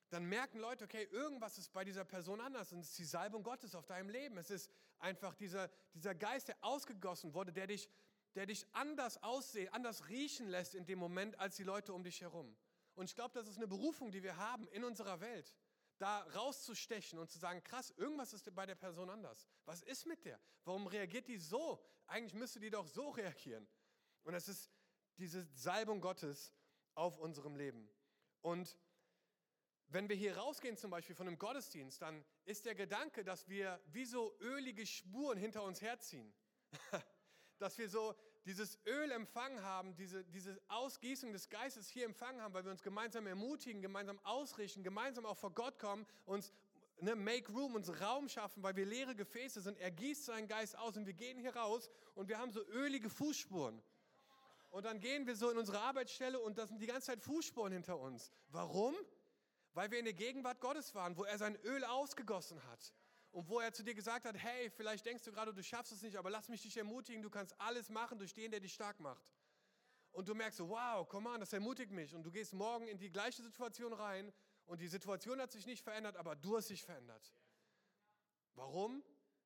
[0.09, 3.43] dann merken Leute, okay, irgendwas ist bei dieser Person anders und es ist die Salbung
[3.43, 4.38] Gottes auf deinem Leben.
[4.38, 7.89] Es ist einfach dieser, dieser Geist, der ausgegossen wurde, der dich,
[8.35, 12.19] der dich anders aussehen, anders riechen lässt in dem Moment als die Leute um dich
[12.19, 12.53] herum.
[12.93, 15.55] Und ich glaube, das ist eine Berufung, die wir haben in unserer Welt
[15.97, 19.47] da rauszustechen und zu sagen, krass, irgendwas ist bei der Person anders.
[19.65, 20.39] Was ist mit der?
[20.63, 21.84] Warum reagiert die so?
[22.08, 23.67] Eigentlich müsste die doch so reagieren.
[24.23, 24.71] Und es ist
[25.17, 26.53] diese Salbung Gottes
[26.95, 27.89] auf unserem Leben.
[28.41, 28.77] Und
[29.88, 33.79] wenn wir hier rausgehen zum Beispiel von einem Gottesdienst, dann ist der Gedanke, dass wir
[33.88, 36.34] wie so ölige Spuren hinter uns herziehen.
[37.60, 42.53] dass wir so dieses Öl empfangen haben, diese, diese Ausgießung des Geistes hier empfangen haben,
[42.53, 46.53] weil wir uns gemeinsam ermutigen, gemeinsam ausrichten, gemeinsam auch vor Gott kommen, uns
[47.01, 49.79] ne, make room, uns Raum schaffen, weil wir leere Gefäße sind.
[49.79, 53.10] Er gießt seinen Geist aus und wir gehen hier raus und wir haben so ölige
[53.10, 53.81] Fußspuren.
[54.69, 57.73] Und dann gehen wir so in unsere Arbeitsstelle und da sind die ganze Zeit Fußspuren
[57.73, 58.31] hinter uns.
[58.49, 58.93] Warum?
[59.73, 62.93] Weil wir in der Gegenwart Gottes waren, wo er sein Öl ausgegossen hat
[63.36, 66.02] und wo er zu dir gesagt hat, hey, vielleicht denkst du gerade, du schaffst es
[66.02, 69.02] nicht, aber lass mich dich ermutigen, du kannst alles machen durch den, der dich stark
[69.02, 69.30] macht.
[70.13, 72.15] Und du merkst wow, komm an, das ermutigt mich.
[72.15, 74.32] Und du gehst morgen in die gleiche Situation rein
[74.67, 77.36] und die Situation hat sich nicht verändert, aber du hast dich verändert.
[78.54, 79.04] Warum?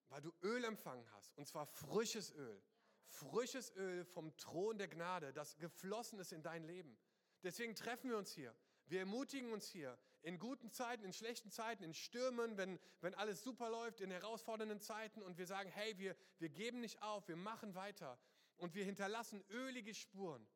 [0.10, 2.62] Weil du Öl empfangen hast, und zwar frisches Öl.
[3.08, 6.95] Frisches Öl vom Thron der Gnade, das geflossen ist in dein Leben.
[7.41, 8.56] Deswegen treffen wir uns hier.
[8.86, 13.43] Wir ermutigen uns hier in guten Zeiten, in schlechten Zeiten, in Stürmen, wenn, wenn alles
[13.43, 17.36] super läuft, in herausfordernden Zeiten und wir sagen, hey, wir, wir geben nicht auf, wir
[17.36, 18.19] machen weiter
[18.58, 20.47] und wir hinterlassen ölige Spuren.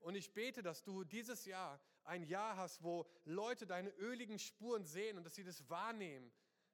[0.00, 4.84] Und ich bete, dass du dieses Jahr ein Jahr hast, wo Leute deine öligen Spuren
[4.84, 6.30] sehen und dass sie das wahrnehmen,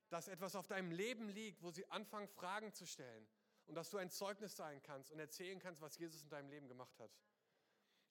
[0.09, 3.29] dass etwas auf deinem Leben liegt, wo sie anfangen, Fragen zu stellen
[3.67, 6.67] und dass du ein Zeugnis sein kannst und erzählen kannst, was Jesus in deinem Leben
[6.67, 7.13] gemacht hat.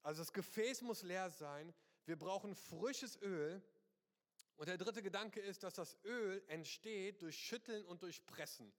[0.02, 1.74] Also das Gefäß muss leer sein,
[2.06, 3.62] wir brauchen frisches Öl.
[4.60, 8.74] Und der dritte Gedanke ist, dass das Öl entsteht durch Schütteln und durch Pressen.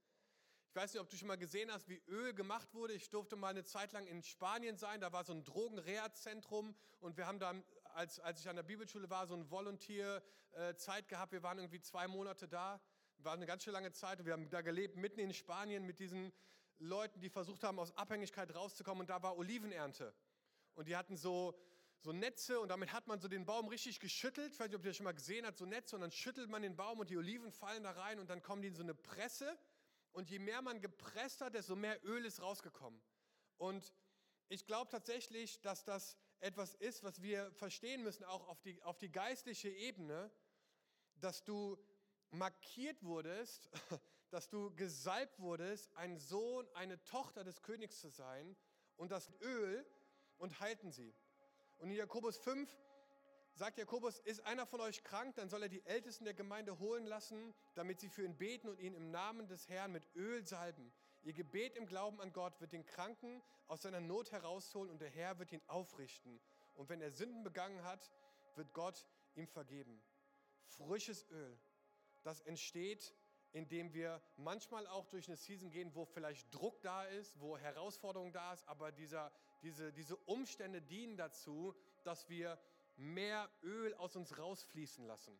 [0.69, 2.93] Ich weiß nicht, ob du schon mal gesehen hast, wie Öl gemacht wurde.
[2.93, 5.01] Ich durfte mal eine Zeit lang in Spanien sein.
[5.01, 7.55] Da war so ein Drogenreha-Zentrum und wir haben da,
[7.95, 11.33] als, als ich an der Bibelschule war, so eine Volunteer-Zeit gehabt.
[11.33, 12.79] Wir waren irgendwie zwei Monate da.
[13.16, 15.99] War eine ganz schön lange Zeit und wir haben da gelebt, mitten in Spanien mit
[15.99, 16.31] diesen
[16.79, 20.12] Leuten, die versucht haben, aus Abhängigkeit rauszukommen und da war Olivenernte.
[20.75, 21.59] Und die hatten so,
[22.03, 24.53] so Netze und damit hat man so den Baum richtig geschüttelt.
[24.53, 26.49] Ich weiß nicht, ob ihr das schon mal gesehen habt, so Netze und dann schüttelt
[26.49, 28.83] man den Baum und die Oliven fallen da rein und dann kommen die in so
[28.83, 29.59] eine Presse.
[30.13, 33.01] Und je mehr man gepresst hat, desto mehr Öl ist rausgekommen.
[33.59, 33.95] Und
[34.49, 38.99] ich glaube tatsächlich, dass das etwas ist, was wir verstehen müssen, auch auf die, auf
[38.99, 40.33] die geistliche Ebene,
[41.17, 41.79] dass du
[42.31, 43.69] markiert wurdest,
[44.31, 48.57] dass du gesalbt wurdest, ein Sohn, eine Tochter des Königs zu sein
[48.97, 49.87] und das Öl
[50.39, 51.15] und halten sie.
[51.81, 52.71] Und in Jakobus 5
[53.55, 57.07] sagt Jakobus, ist einer von euch krank, dann soll er die Ältesten der Gemeinde holen
[57.07, 60.93] lassen, damit sie für ihn beten und ihn im Namen des Herrn mit Öl salben.
[61.23, 65.11] Ihr Gebet im Glauben an Gott wird den Kranken aus seiner Not herausholen und der
[65.11, 66.40] Herr wird ihn aufrichten.
[66.75, 68.11] Und wenn er Sünden begangen hat,
[68.57, 70.03] wird Gott ihm vergeben.
[70.64, 71.59] Frisches Öl,
[72.23, 73.14] das entsteht,
[73.53, 78.33] indem wir manchmal auch durch eine Season gehen, wo vielleicht Druck da ist, wo Herausforderung
[78.33, 82.59] da ist, aber dieser, diese, diese Umstände dienen dazu, dass wir
[82.96, 85.38] mehr Öl aus uns rausfließen lassen.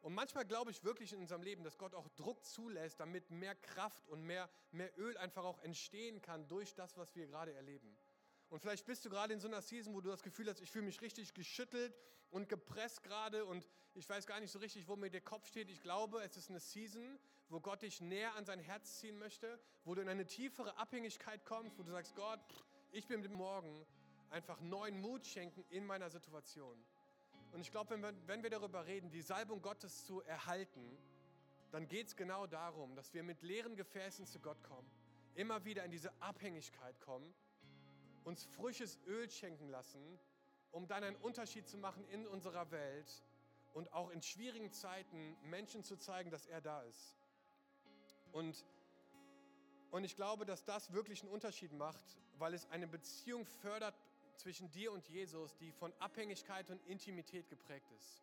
[0.00, 3.54] Und manchmal glaube ich wirklich in unserem Leben, dass Gott auch Druck zulässt, damit mehr
[3.54, 7.96] Kraft und mehr, mehr Öl einfach auch entstehen kann durch das, was wir gerade erleben.
[8.48, 10.70] Und vielleicht bist du gerade in so einer Season, wo du das Gefühl hast, ich
[10.70, 11.98] fühle mich richtig geschüttelt
[12.30, 15.70] und gepresst gerade und ich weiß gar nicht so richtig, wo mir der Kopf steht.
[15.70, 19.58] Ich glaube, es ist eine Season, wo Gott dich näher an sein Herz ziehen möchte,
[19.84, 22.40] wo du in eine tiefere Abhängigkeit kommst, wo du sagst, Gott,
[22.96, 23.86] ich bin mit Morgen
[24.30, 26.82] einfach neuen Mut schenken in meiner Situation.
[27.52, 30.96] Und ich glaube, wenn wir, wenn wir darüber reden, die Salbung Gottes zu erhalten,
[31.72, 34.90] dann geht es genau darum, dass wir mit leeren Gefäßen zu Gott kommen,
[35.34, 37.34] immer wieder in diese Abhängigkeit kommen,
[38.24, 40.18] uns frisches Öl schenken lassen,
[40.72, 43.22] um dann einen Unterschied zu machen in unserer Welt
[43.74, 47.14] und auch in schwierigen Zeiten Menschen zu zeigen, dass er da ist.
[48.32, 48.64] Und,
[49.96, 52.04] und ich glaube, dass das wirklich einen Unterschied macht,
[52.36, 53.94] weil es eine Beziehung fördert
[54.34, 58.22] zwischen dir und Jesus, die von Abhängigkeit und Intimität geprägt ist.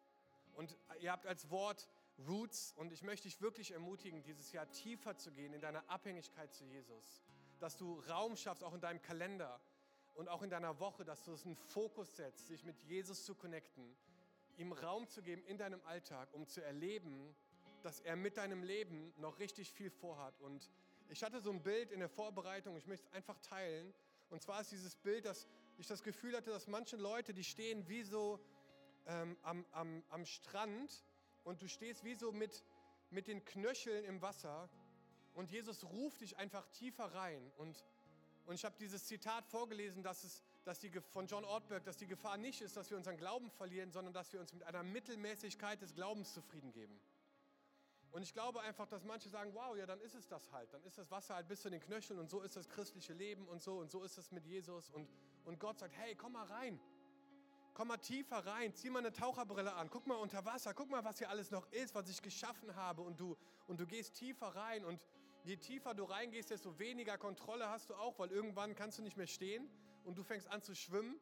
[0.53, 1.89] Und ihr habt als Wort
[2.27, 6.53] Roots und ich möchte dich wirklich ermutigen, dieses Jahr tiefer zu gehen in deiner Abhängigkeit
[6.53, 7.23] zu Jesus.
[7.59, 9.59] Dass du Raum schaffst, auch in deinem Kalender
[10.13, 13.33] und auch in deiner Woche, dass du es einen Fokus setzt, sich mit Jesus zu
[13.33, 13.95] connecten,
[14.57, 17.35] ihm Raum zu geben in deinem Alltag, um zu erleben,
[17.81, 20.39] dass er mit deinem Leben noch richtig viel vorhat.
[20.39, 20.69] Und
[21.09, 23.93] ich hatte so ein Bild in der Vorbereitung, ich möchte es einfach teilen.
[24.29, 27.87] Und zwar ist dieses Bild, dass ich das Gefühl hatte, dass manche Leute, die stehen
[27.87, 28.39] wie so
[29.05, 31.05] ähm, am, am, am Strand
[31.43, 32.63] und du stehst wie so mit,
[33.09, 34.69] mit den Knöcheln im Wasser
[35.33, 37.51] und Jesus ruft dich einfach tiefer rein.
[37.57, 37.83] Und,
[38.45, 42.07] und ich habe dieses Zitat vorgelesen, dass es, dass die, von John Ortberg, dass die
[42.07, 45.81] Gefahr nicht ist, dass wir unseren Glauben verlieren, sondern dass wir uns mit einer Mittelmäßigkeit
[45.81, 46.99] des Glaubens zufrieden geben.
[48.13, 50.71] Und ich glaube einfach, dass manche sagen, wow, ja, dann ist es das halt.
[50.71, 53.47] Dann ist das Wasser halt bis zu den Knöcheln und so ist das christliche Leben
[53.47, 54.91] und so und so ist es mit Jesus.
[54.91, 55.09] Und,
[55.45, 56.79] und Gott sagt, hey, komm mal rein.
[57.73, 61.03] Komm mal tiefer rein, zieh mal eine Taucherbrille an, guck mal unter Wasser, guck mal,
[61.03, 63.01] was hier alles noch ist, was ich geschaffen habe.
[63.01, 64.85] Und du, und du gehst tiefer rein.
[64.85, 65.01] Und
[65.43, 69.17] je tiefer du reingehst, desto weniger Kontrolle hast du auch, weil irgendwann kannst du nicht
[69.17, 69.67] mehr stehen
[70.03, 71.19] und du fängst an zu schwimmen.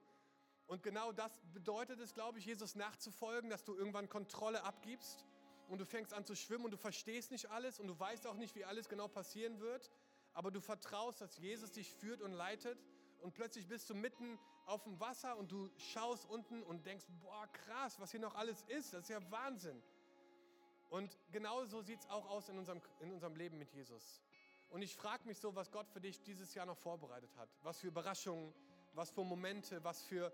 [0.68, 5.26] Und genau das bedeutet es, glaube ich, Jesus nachzufolgen, dass du irgendwann Kontrolle abgibst
[5.72, 8.36] und du fängst an zu schwimmen und du verstehst nicht alles und du weißt auch
[8.36, 9.90] nicht, wie alles genau passieren wird,
[10.34, 12.78] aber du vertraust, dass Jesus dich führt und leitet
[13.22, 17.48] und plötzlich bist du mitten auf dem Wasser und du schaust unten und denkst, boah,
[17.48, 19.82] krass, was hier noch alles ist, das ist ja Wahnsinn.
[20.90, 24.22] Und genau so sieht es auch aus in unserem, in unserem Leben mit Jesus.
[24.72, 27.50] Und ich frage mich so, was Gott für dich dieses Jahr noch vorbereitet hat.
[27.64, 28.54] Was für Überraschungen,
[28.92, 30.34] was für Momente, was für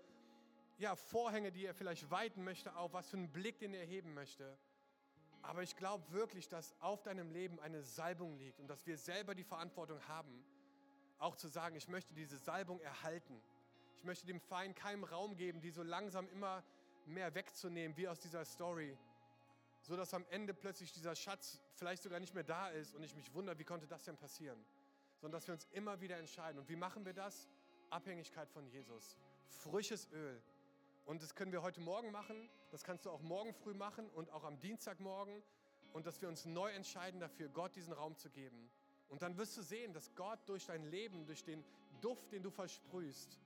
[0.78, 4.14] ja, Vorhänge, die er vielleicht weiten möchte, auch was für einen Blick, den er heben
[4.14, 4.58] möchte.
[5.48, 9.34] Aber ich glaube wirklich, dass auf deinem Leben eine Salbung liegt und dass wir selber
[9.34, 10.44] die Verantwortung haben,
[11.18, 13.40] auch zu sagen, ich möchte diese Salbung erhalten.
[13.96, 16.62] Ich möchte dem Feind keinen Raum geben, die so langsam immer
[17.06, 18.94] mehr wegzunehmen, wie aus dieser Story,
[19.80, 23.14] so dass am Ende plötzlich dieser Schatz vielleicht sogar nicht mehr da ist und ich
[23.14, 24.62] mich wundere, wie konnte das denn passieren?
[25.18, 26.58] Sondern dass wir uns immer wieder entscheiden.
[26.58, 27.48] Und wie machen wir das?
[27.88, 29.16] Abhängigkeit von Jesus.
[29.46, 30.42] Frisches Öl,
[31.08, 34.30] und das können wir heute Morgen machen, das kannst du auch morgen früh machen und
[34.30, 35.42] auch am Dienstagmorgen.
[35.94, 38.70] Und dass wir uns neu entscheiden dafür, Gott diesen Raum zu geben.
[39.08, 41.64] Und dann wirst du sehen, dass Gott durch dein Leben, durch den
[42.02, 43.40] Duft, den du versprühst,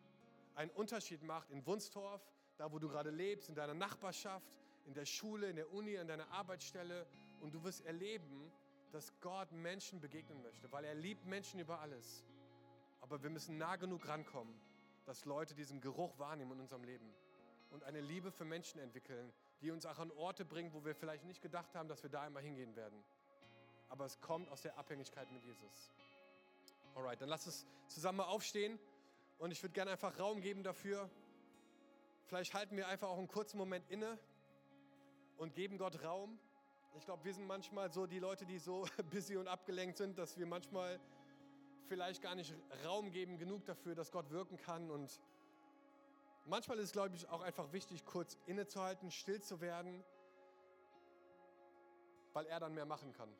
[0.56, 2.20] einen Unterschied macht in Wunstorf,
[2.56, 6.08] da wo du gerade lebst, in deiner Nachbarschaft, in der Schule, in der Uni, an
[6.08, 7.06] deiner Arbeitsstelle.
[7.40, 8.50] Und du wirst erleben,
[8.90, 12.26] dass Gott Menschen begegnen möchte, weil er liebt Menschen über alles.
[13.00, 14.60] Aber wir müssen nah genug rankommen,
[15.04, 17.14] dass Leute diesen Geruch wahrnehmen in unserem Leben
[17.72, 21.24] und eine Liebe für Menschen entwickeln, die uns auch an Orte bringt, wo wir vielleicht
[21.24, 23.02] nicht gedacht haben, dass wir da einmal hingehen werden.
[23.88, 25.90] Aber es kommt aus der Abhängigkeit mit Jesus.
[26.94, 28.78] Alright, dann lass uns zusammen mal aufstehen
[29.38, 31.10] und ich würde gerne einfach Raum geben dafür.
[32.26, 34.18] Vielleicht halten wir einfach auch einen kurzen Moment inne
[35.38, 36.38] und geben Gott Raum.
[36.94, 40.38] Ich glaube, wir sind manchmal so die Leute, die so busy und abgelenkt sind, dass
[40.38, 41.00] wir manchmal
[41.88, 42.54] vielleicht gar nicht
[42.84, 44.90] Raum geben genug dafür, dass Gott wirken kann.
[44.90, 45.20] Und
[46.46, 50.04] manchmal ist es, glaube ich, auch einfach wichtig, kurz innezuhalten, still zu werden,
[52.32, 53.32] weil er dann mehr machen kann.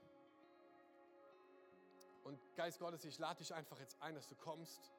[2.24, 4.92] Und Geist Gottes, ich lade dich einfach jetzt ein, dass du kommst.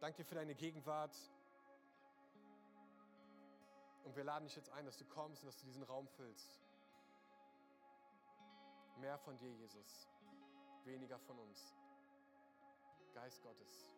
[0.00, 1.16] Danke dir für deine Gegenwart.
[4.04, 6.60] Und wir laden dich jetzt ein, dass du kommst und dass du diesen Raum füllst.
[8.98, 10.08] Mehr von dir, Jesus.
[10.84, 11.74] Weniger von uns.
[13.14, 13.93] Geist Gottes.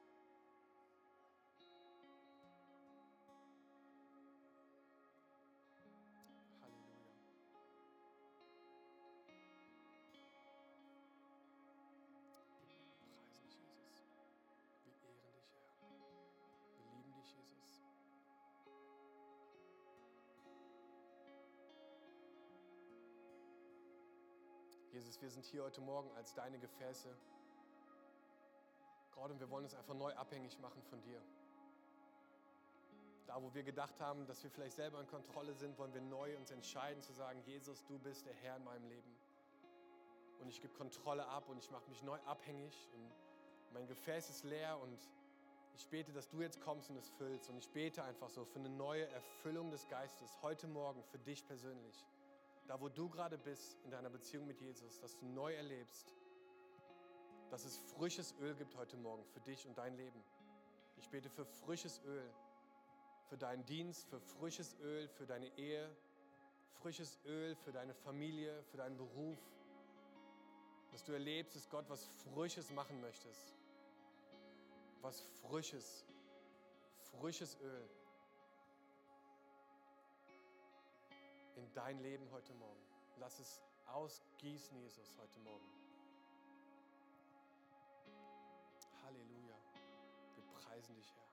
[24.96, 27.14] Jesus, wir sind hier heute Morgen als deine Gefäße.
[29.14, 31.20] Gott, und wir wollen uns einfach neu abhängig machen von dir.
[33.26, 36.34] Da, wo wir gedacht haben, dass wir vielleicht selber in Kontrolle sind, wollen wir neu
[36.38, 39.14] uns entscheiden zu sagen, Jesus, du bist der Herr in meinem Leben.
[40.40, 43.12] Und ich gebe Kontrolle ab und ich mache mich neu abhängig und
[43.74, 44.98] mein Gefäß ist leer und
[45.76, 47.50] ich bete, dass du jetzt kommst und es füllst.
[47.50, 51.46] Und ich bete einfach so für eine neue Erfüllung des Geistes heute Morgen für dich
[51.46, 52.06] persönlich.
[52.66, 56.14] Da, wo du gerade bist in deiner Beziehung mit Jesus, dass du neu erlebst,
[57.50, 60.20] dass es frisches Öl gibt heute Morgen für dich und dein Leben.
[60.96, 62.28] Ich bete für frisches Öl,
[63.28, 65.88] für deinen Dienst, für frisches Öl, für deine Ehe,
[66.80, 69.38] frisches Öl für deine Familie, für deinen Beruf.
[70.90, 73.54] Dass du erlebst, dass Gott was Frisches machen möchtest.
[75.02, 76.04] Was Frisches,
[77.12, 77.88] frisches Öl
[81.56, 82.80] in dein Leben heute Morgen.
[83.18, 85.64] Lass es ausgießen, Jesus, heute Morgen.
[89.04, 89.56] Halleluja.
[90.34, 91.26] Wir preisen dich, Herr.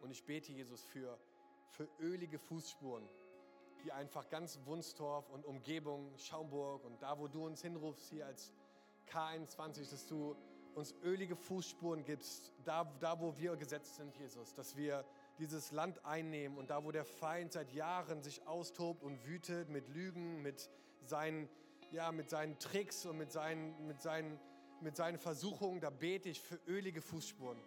[0.00, 1.18] Und ich bete, Jesus, für,
[1.68, 3.06] für ölige Fußspuren,
[3.84, 8.52] die einfach ganz Wunstorf und Umgebung, Schaumburg und da, wo du uns hinrufst, hier als
[9.08, 10.34] K21, dass du
[10.74, 15.04] uns ölige Fußspuren gibst, da, da wo wir gesetzt sind, Jesus, dass wir
[15.38, 19.88] dieses Land einnehmen und da, wo der Feind seit Jahren sich austobt und wütet mit
[19.88, 20.68] Lügen, mit
[21.04, 21.48] seinen,
[21.92, 24.38] ja, mit seinen Tricks und mit seinen, mit, seinen,
[24.80, 27.58] mit seinen Versuchungen, da bete ich für ölige Fußspuren.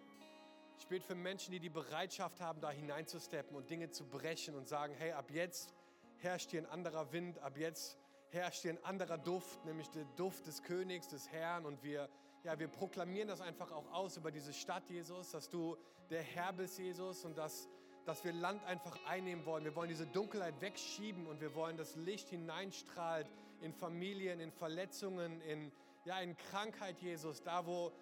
[0.78, 4.68] Ich bete für Menschen, die die Bereitschaft haben, da hineinzusteppen und Dinge zu brechen und
[4.68, 5.72] sagen, hey, ab jetzt
[6.18, 7.98] herrscht hier ein anderer Wind, ab jetzt
[8.30, 12.08] herrscht hier ein anderer Duft, nämlich der Duft des Königs, des Herrn und wir
[12.44, 15.76] ja, wir proklamieren das einfach auch aus über diese Stadt, Jesus, dass du
[16.10, 17.68] der Herr bist, Jesus, und dass,
[18.04, 19.64] dass wir Land einfach einnehmen wollen.
[19.64, 23.28] Wir wollen diese Dunkelheit wegschieben und wir wollen, dass Licht hineinstrahlt
[23.60, 25.70] in Familien, in Verletzungen, in,
[26.04, 27.92] ja, in Krankheit, Jesus, da wo,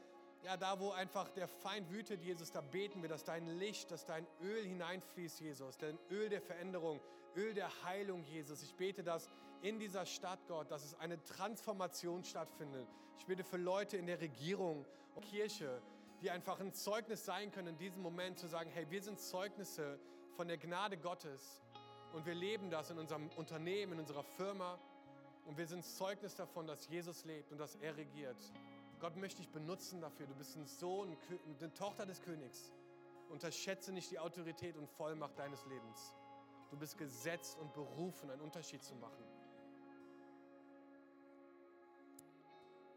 [0.43, 4.07] ja, da wo einfach der Feind wütet, Jesus, da beten wir, dass dein Licht, dass
[4.07, 6.99] dein Öl hineinfließt, Jesus, dein Öl der Veränderung,
[7.37, 8.63] Öl der Heilung, Jesus.
[8.63, 9.29] Ich bete, dass
[9.63, 12.87] in dieser Stadt, Gott, dass es eine Transformation stattfindet.
[13.19, 15.83] Ich bitte für Leute in der Regierung und Kirche,
[16.23, 19.99] die einfach ein Zeugnis sein können in diesem Moment, zu sagen, hey, wir sind Zeugnisse
[20.37, 21.63] von der Gnade Gottes
[22.13, 24.79] und wir leben das in unserem Unternehmen, in unserer Firma
[25.47, 28.37] und wir sind Zeugnis davon, dass Jesus lebt und dass er regiert.
[29.01, 30.27] Gott möchte dich benutzen dafür.
[30.27, 31.17] Du bist ein Sohn,
[31.59, 32.73] eine Tochter des Königs.
[33.31, 36.15] Unterschätze nicht die Autorität und Vollmacht deines Lebens.
[36.71, 39.25] Du bist gesetzt und berufen, einen Unterschied zu machen.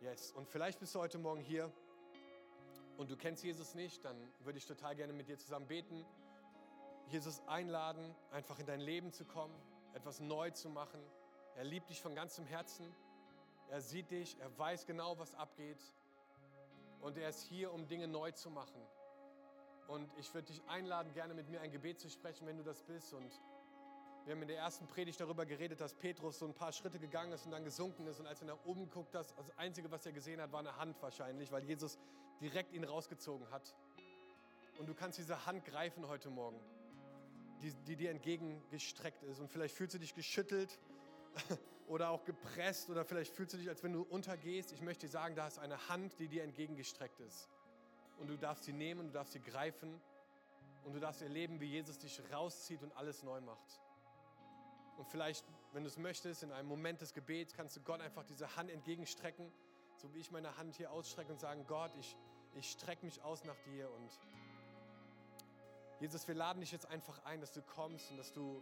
[0.04, 1.72] Yes, und vielleicht bist du heute Morgen hier
[2.97, 6.06] und du kennst Jesus nicht, dann würde ich total gerne mit dir zusammen beten.
[7.08, 9.56] Jesus einladen, einfach in dein Leben zu kommen,
[9.93, 10.99] etwas neu zu machen.
[11.56, 12.93] Er liebt dich von ganzem Herzen.
[13.70, 15.82] Er sieht dich, er weiß genau, was abgeht.
[16.99, 18.86] Und er ist hier, um Dinge neu zu machen.
[19.88, 22.84] Und ich würde dich einladen, gerne mit mir ein Gebet zu sprechen, wenn du das
[22.84, 23.14] bist.
[23.14, 23.39] Und
[24.26, 27.34] wir haben in der ersten Predigt darüber geredet, dass Petrus so ein paar Schritte gegangen
[27.34, 28.21] ist und dann gesunken ist.
[28.21, 30.78] Und als er nach oben guckt, das, das Einzige, was er gesehen hat, war eine
[30.78, 31.99] Hand wahrscheinlich, weil Jesus
[32.39, 33.76] direkt ihn rausgezogen hat.
[34.80, 36.59] Und du kannst diese Hand greifen heute Morgen,
[37.61, 39.39] die, die dir entgegengestreckt ist.
[39.39, 40.80] Und vielleicht fühlst du dich geschüttelt
[41.88, 44.71] oder auch gepresst oder vielleicht fühlst du dich, als wenn du untergehst.
[44.71, 47.49] Ich möchte dir sagen, da ist eine Hand, die dir entgegengestreckt ist.
[48.19, 49.99] Und du darfst sie nehmen, du darfst sie greifen
[50.86, 53.82] und du darfst erleben, wie Jesus dich rauszieht und alles neu macht.
[54.97, 58.23] Und vielleicht wenn du es möchtest, in einem Moment des Gebets kannst du Gott einfach
[58.23, 59.51] diese Hand entgegenstrecken,
[59.95, 62.15] so wie ich meine Hand hier ausstrecke und sagen, Gott, ich,
[62.53, 64.19] ich strecke mich aus nach dir und
[65.99, 68.61] Jesus, wir laden dich jetzt einfach ein, dass du kommst und dass du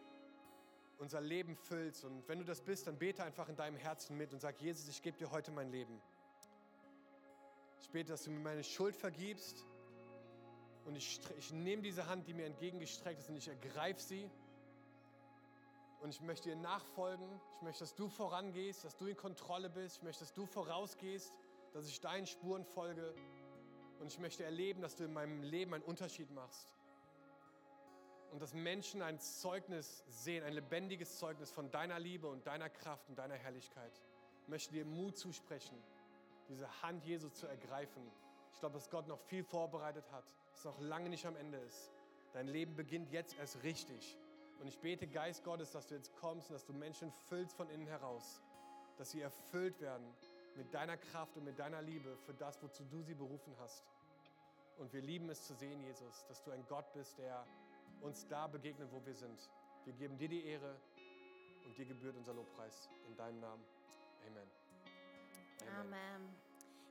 [0.99, 2.05] unser Leben füllst.
[2.05, 4.88] Und wenn du das bist, dann bete einfach in deinem Herzen mit und sag, Jesus,
[4.88, 5.99] ich gebe dir heute mein Leben.
[7.82, 9.65] Ich bete, dass du mir meine Schuld vergibst.
[10.86, 14.29] Und ich, ich nehme diese Hand, die mir entgegengestreckt ist, und ich ergreife sie.
[16.02, 17.39] Und ich möchte dir nachfolgen.
[17.58, 19.97] Ich möchte, dass du vorangehst, dass du in Kontrolle bist.
[19.97, 21.38] Ich möchte, dass du vorausgehst,
[21.74, 23.14] dass ich deinen Spuren folge.
[23.99, 26.68] Und ich möchte erleben, dass du in meinem Leben einen Unterschied machst.
[28.32, 33.08] Und dass Menschen ein Zeugnis sehen, ein lebendiges Zeugnis von deiner Liebe und deiner Kraft
[33.10, 34.02] und deiner Herrlichkeit.
[34.41, 35.78] Ich möchte dir Mut zusprechen,
[36.49, 38.02] diese Hand Jesu zu ergreifen.
[38.54, 41.60] Ich glaube, dass Gott noch viel vorbereitet hat, dass es noch lange nicht am Ende
[41.60, 41.91] ist.
[42.34, 44.18] Dein Leben beginnt jetzt erst richtig.
[44.62, 47.68] Und ich bete, Geist Gottes, dass du jetzt kommst und dass du Menschen füllst von
[47.72, 48.43] innen heraus,
[48.97, 50.05] dass sie erfüllt werden
[50.55, 53.84] mit deiner Kraft und mit deiner Liebe für das, wozu du sie berufen hast.
[54.78, 57.43] Und wir lieben es zu sehen, Jesus, dass du ein Gott bist, der
[58.01, 59.49] uns da begegnet, wo wir sind.
[59.86, 60.76] Wir geben dir die Ehre
[61.66, 62.88] und dir gebührt unser Lobpreis.
[63.07, 63.64] In deinem Namen.
[64.28, 64.47] Amen.
[65.70, 65.93] Amen.
[65.93, 66.36] Amen.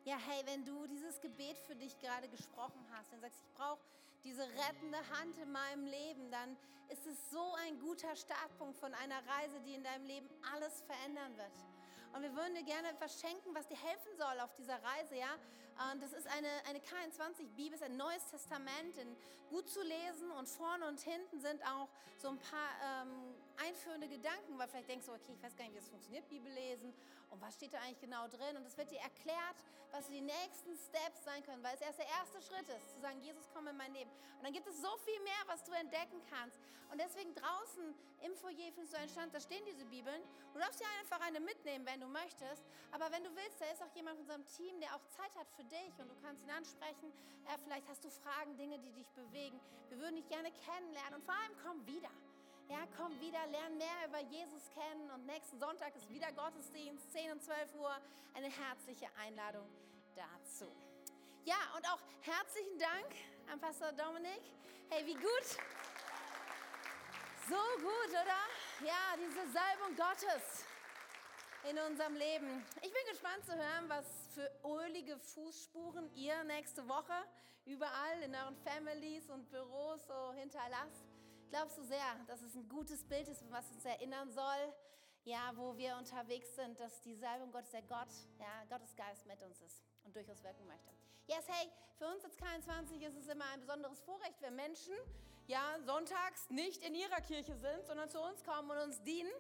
[0.05, 3.79] Ja, hey, wenn du dieses Gebet für dich gerade gesprochen hast und sagst, ich brauche
[4.25, 6.57] diese rettende Hand in meinem Leben, dann
[6.89, 11.37] ist es so ein guter Startpunkt von einer Reise, die in deinem Leben alles verändern
[11.37, 11.53] wird.
[12.12, 15.33] Und wir würden dir gerne etwas schenken, was dir helfen soll auf dieser Reise, ja.
[15.93, 19.16] Und das ist eine, eine K21-Bibel, ist ein neues Testament, in,
[19.49, 24.59] gut zu lesen und vorne und hinten sind auch so ein paar ähm, einführende Gedanken,
[24.59, 26.95] weil vielleicht denkst du, okay, ich weiß gar nicht, wie das funktioniert, Bibel lesen
[27.31, 28.57] und was steht da eigentlich genau drin.
[28.57, 29.57] Und es wird dir erklärt,
[29.93, 33.21] was die nächsten Steps sein können, weil es erst der erste Schritt ist, zu sagen,
[33.21, 34.11] Jesus, komm in mein Leben.
[34.39, 36.59] Und dann gibt es so viel mehr, was du entdecken kannst.
[36.91, 40.23] Und deswegen draußen im Foyer findest du einen Stand, da stehen diese Bibeln.
[40.53, 42.65] Du darfst dir einfach eine mitnehmen, wenn du möchtest.
[42.91, 45.49] Aber wenn du willst, da ist auch jemand von unserem Team, der auch Zeit hat
[45.57, 47.13] für dich und du kannst ihn ansprechen.
[47.47, 49.61] Äh, vielleicht hast du Fragen, Dinge, die dich bewegen.
[49.89, 52.11] Wir würden dich gerne kennenlernen und vor allem komm wieder.
[52.71, 57.33] Ja, komm wieder, lern mehr über Jesus kennen und nächsten Sonntag ist wieder Gottesdienst, 10
[57.33, 57.91] und 12 Uhr,
[58.33, 59.68] eine herzliche Einladung
[60.14, 60.71] dazu.
[61.45, 63.12] Ja, und auch herzlichen Dank
[63.51, 64.43] an Pastor Dominik.
[64.89, 65.47] Hey, wie gut.
[67.49, 68.87] So gut, oder?
[68.87, 70.64] Ja, diese Salbung Gottes
[71.68, 72.64] in unserem Leben.
[72.83, 77.25] Ich bin gespannt zu hören, was für ölige Fußspuren ihr nächste Woche
[77.66, 81.10] überall in euren Families und Büros so hinterlasst.
[81.51, 84.73] Glaubst du sehr, dass es ein gutes Bild ist, was uns erinnern soll,
[85.25, 89.43] ja, wo wir unterwegs sind, dass die Salbung Gottes, der Gott, ja, Gottes Geist mit
[89.43, 90.91] uns ist und durch uns wirken möchte.
[91.27, 94.95] Yes, hey, für uns als K21 ist es immer ein besonderes Vorrecht, wenn Menschen
[95.49, 99.33] ja sonntags nicht in ihrer Kirche sind, sondern zu uns kommen und uns dienen.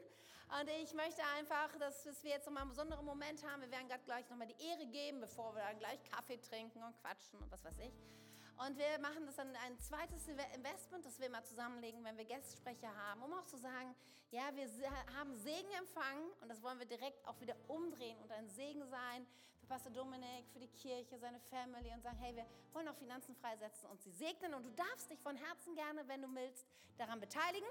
[0.60, 3.62] Und ich möchte einfach, dass, wir jetzt nochmal einen besonderen Moment haben.
[3.62, 6.92] Wir werden gerade gleich nochmal die Ehre geben, bevor wir dann gleich Kaffee trinken und
[7.00, 8.19] quatschen und was weiß ich.
[8.66, 12.94] Und wir machen das dann ein zweites Investment, das wir immer zusammenlegen, wenn wir Gastsprecher
[12.94, 13.94] haben, um auch zu sagen,
[14.30, 14.68] ja, wir
[15.16, 19.26] haben Segen empfangen und das wollen wir direkt auch wieder umdrehen und ein Segen sein
[19.60, 22.44] für Pastor Dominik, für die Kirche, seine Family und sagen, hey, wir
[22.74, 26.20] wollen auch Finanzen freisetzen und sie segnen und du darfst dich von Herzen gerne, wenn
[26.20, 26.66] du willst,
[26.98, 27.68] daran beteiligen.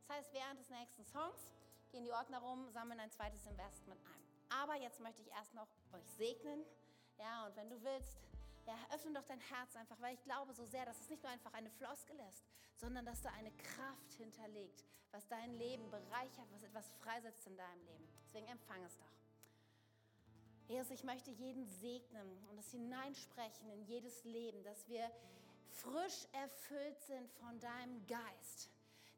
[0.00, 1.54] Das heißt, während des nächsten Songs
[1.92, 4.60] gehen die Ordner rum, sammeln ein zweites Investment ein.
[4.60, 6.64] Aber jetzt möchte ich erst noch euch segnen.
[7.16, 8.18] Ja, und wenn du willst,
[8.66, 11.32] ja, öffne doch dein Herz einfach, weil ich glaube so sehr, dass es nicht nur
[11.32, 12.44] einfach eine Floskel ist,
[12.76, 17.84] sondern dass da eine Kraft hinterlegt, was dein Leben bereichert, was etwas freisetzt in deinem
[17.84, 18.08] Leben.
[18.24, 19.12] Deswegen empfang es doch.
[20.68, 25.10] Jesus, ich möchte jeden segnen und es hineinsprechen in jedes Leben, dass wir
[25.70, 28.71] frisch erfüllt sind von deinem Geist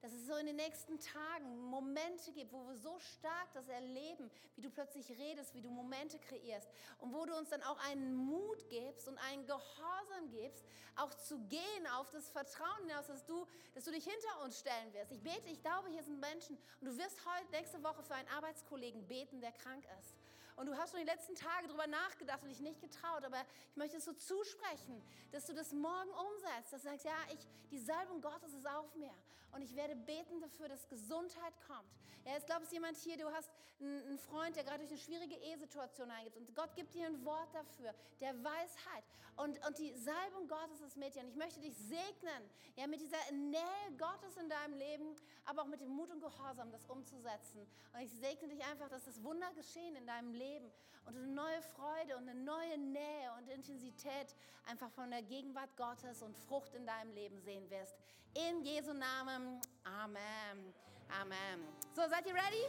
[0.05, 4.31] dass es so in den nächsten Tagen Momente gibt, wo wir so stark das erleben,
[4.55, 8.15] wie du plötzlich redest, wie du Momente kreierst und wo du uns dann auch einen
[8.15, 10.63] Mut gibst und einen Gehorsam gibst,
[10.97, 14.93] auch zu gehen auf das Vertrauen hinaus, dass du, dass du dich hinter uns stellen
[14.93, 15.11] wirst.
[15.11, 18.29] Ich bete, ich glaube, hier sind Menschen und du wirst heute nächste Woche für einen
[18.29, 20.24] Arbeitskollegen beten, der krank ist.
[20.57, 23.41] Und du hast schon die letzten Tage darüber nachgedacht und dich nicht getraut, aber
[23.71, 25.03] ich möchte es so zusprechen,
[25.33, 27.41] dass du das morgen umsetzt, dass du sagst, ja, ich,
[27.71, 29.15] die Salbung Gottes ist auf mir
[29.53, 31.91] und ich werde beten dafür, dass Gesundheit kommt.
[32.25, 33.51] Ja, jetzt glaubst jemand hier, du hast
[33.81, 37.53] einen Freund, der gerade durch eine schwierige Ehesituation eingeht und Gott gibt dir ein Wort
[37.53, 39.05] dafür, der Weisheit.
[39.37, 41.23] Und, und die Salbung Gottes ist mit dir.
[41.23, 45.67] Und ich möchte dich segnen, ja, mit dieser Nähe Gottes in deinem Leben, aber auch
[45.67, 47.67] mit dem Mut und Gehorsam, das umzusetzen.
[47.93, 50.71] Und ich segne dich einfach, dass das Wunder geschehen in deinem Leben
[51.07, 54.35] und eine neue Freude und eine neue Nähe und Intensität
[54.67, 57.95] einfach von der Gegenwart Gottes und Frucht in deinem Leben sehen wirst.
[58.35, 59.61] In Jesu Namen.
[59.85, 60.75] Amen.
[61.21, 61.61] Amen.
[61.95, 62.65] So, seid ihr ready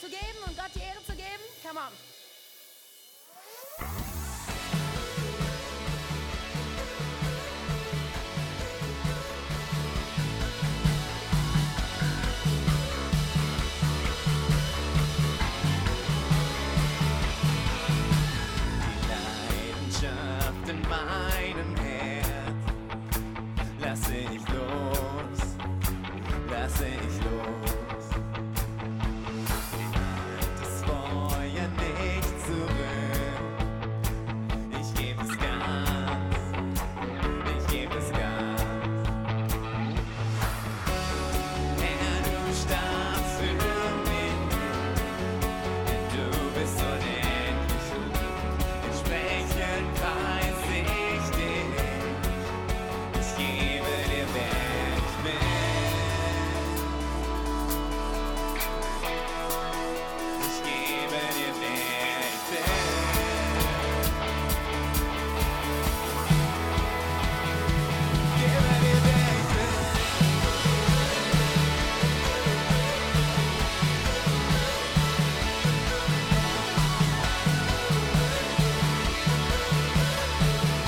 [0.00, 1.44] zu geben und Gott die Ehre zu geben?
[1.62, 2.09] Come on.